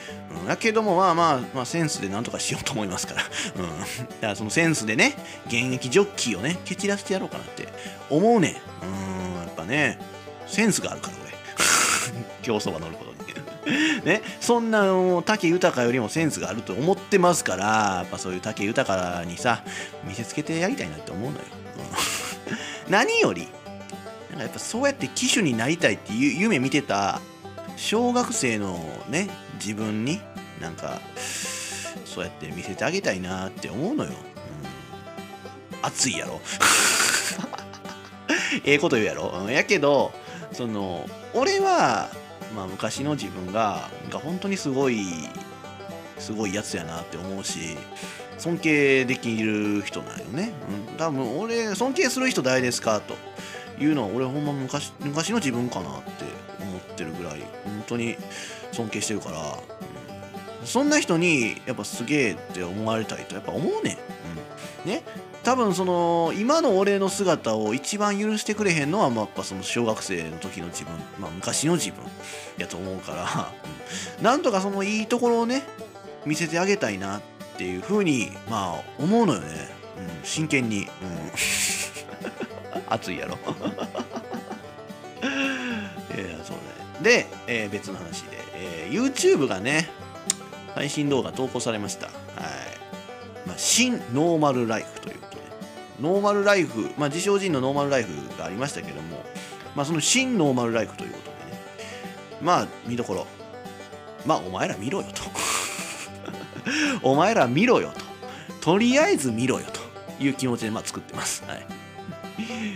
[0.41, 3.21] うん、だけどもまあまあまあセンスでなんとかしようと思いますから。
[3.57, 3.79] うん。
[3.79, 3.85] だ
[4.21, 5.15] からそのセンスでね
[5.47, 7.67] 現役ジョッキーをね蹴散らしてやろうかなって
[8.09, 9.99] 思うねうんやっぱね
[10.47, 11.22] センスがあるから
[12.43, 13.23] 競走馬乗ることに。
[14.03, 17.65] ね、そんなもう武豊よりもセンスがあると思ってますから
[17.99, 19.63] やっぱそういう武豊にさ
[20.03, 21.45] 見せつけてやりたいなって思うのよ、
[22.89, 23.47] 何より
[24.29, 27.21] なんかやっぱそうやって騎手になりたいっていう夢見てた
[27.77, 30.21] 小学生のね自分に
[30.59, 30.99] なんか
[32.05, 34.11] そうやって見せてあげたいなって思うのよ、
[35.81, 36.41] 熱いやろ。
[38.65, 40.11] ええこと言うやろ、やけど
[40.51, 42.11] その俺は、
[42.55, 45.05] まあ、昔の自分がが本当にすごい
[46.19, 47.77] すごいやつやなって思うし
[48.37, 50.51] 尊敬できる人なんよね、
[50.89, 52.99] うん、多分俺尊敬する人誰ですか？
[53.01, 53.15] と。
[53.79, 56.25] いうのは俺ほんま昔昔の自分かなって
[56.61, 58.15] 思ってるぐらい本当に
[58.71, 63.97] 尊敬してるから、うん、そんな人にやっぱすげえって思われたいとやっぱ思うねん、
[64.85, 65.01] うん、ね。
[65.43, 72.01] 多分その今の俺の姿を一番許してくれへんのは、まあ、やっぱその小学生の時の自分、まあ、昔の自分
[72.57, 73.51] やと思うから、
[74.21, 75.63] なんとかそのいいところをね
[76.25, 77.21] 見せてあげたいなっ
[77.57, 79.47] ていうふうにまあ思うのよね、
[79.97, 80.87] うん、真剣に、うん、
[82.89, 83.37] 熱いやろ。
[86.13, 86.63] いやそうね。
[87.01, 89.89] で、えー、別の話で、えー、YouTube がね
[90.73, 92.07] 配信動画投稿されました。
[92.07, 92.15] はい、
[93.45, 95.22] まあ、新ノーマルライフという。
[96.01, 99.23] ノーマルライフまあ自称仁のノーマルライフがありましたけども
[99.75, 101.59] まあその新ノーマルライフということでね。
[102.41, 103.27] まあ見どころ。
[104.25, 105.23] まあお前ら見ろよと。
[107.01, 108.01] お前ら見ろよと。
[108.61, 109.83] とりあえず見ろよと。
[110.19, 111.43] いう気持ちでまあ作ってます。
[111.47, 111.65] はい。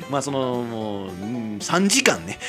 [0.09, 2.39] まあそのもう、うん、3時間ね。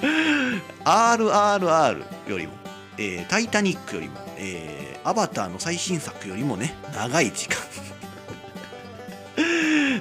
[0.84, 2.54] RRR よりも、
[2.96, 6.74] えー、タイタニックよりも、えー、アバターの最新作よりもね。
[6.94, 7.58] 長い時間。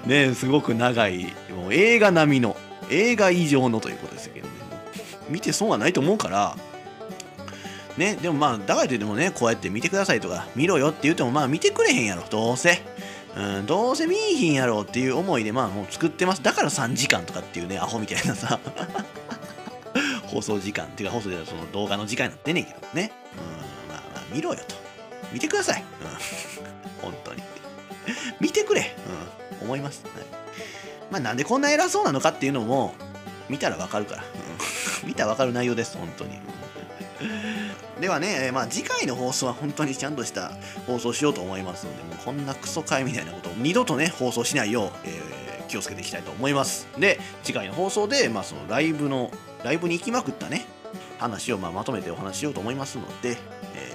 [0.10, 2.58] ねすごく長いもう映画並みの
[2.90, 4.54] 映画以上のということですけどね。
[5.30, 6.58] 見て損はないと思うから
[7.98, 12.24] ねでもまあだからといってもねこうやって見てくださいとか見ろよって言ってもまあ見てくれへんやろ。
[12.30, 12.82] どうせ。
[13.38, 16.42] うん、どうせ見いひんやろうっていう思いでまあもう作ってます。
[16.42, 18.60] だから3時間とかっていうねアホみたいなさ。
[20.26, 23.12] 放送時間っていうか放送ではその動画の時間になってねんけどね。
[23.88, 24.76] うんまあまあ見ろよと。
[25.32, 27.44] 見てください、うん、本当に。
[28.40, 28.96] 見てくれ、
[29.49, 30.26] うん、思います、はい、
[31.12, 32.94] まあなんでこんな偉そうなのかっていうのも
[33.50, 34.24] 見たらわかるから、
[35.06, 36.40] 見たらわかる内容です本当に。
[38.00, 40.54] ではね、まあ、次回の放送は本当にちゃんとした
[40.88, 46.88] 放送しようと思いますので、もうこんなクソ回みたいなことを二度とね、放送しないよう、えー、気をつけていきたいと思います。
[46.98, 49.32] で、次回の放送で、まあ、そのライブの、
[49.64, 50.66] ライブに行きまくったね、
[51.18, 53.38] 話をまあまとめてお話しようと思いますので、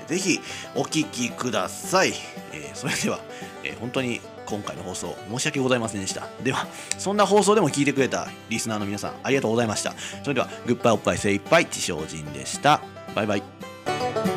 [0.04, 0.40] ー、ぜひ
[0.74, 2.12] お聴きください。
[2.52, 3.18] えー、それでは、
[3.62, 6.26] えー、本当に今回の放送申し訳ございませんでした。
[6.42, 6.66] では、
[6.98, 9.94] そんな放送でも聞いてくれたリスナーの皆さんありがとうございました。
[10.22, 12.80] それでは、グッバイおっぱい精一杯、地上人でした。
[13.14, 14.33] バイバイ。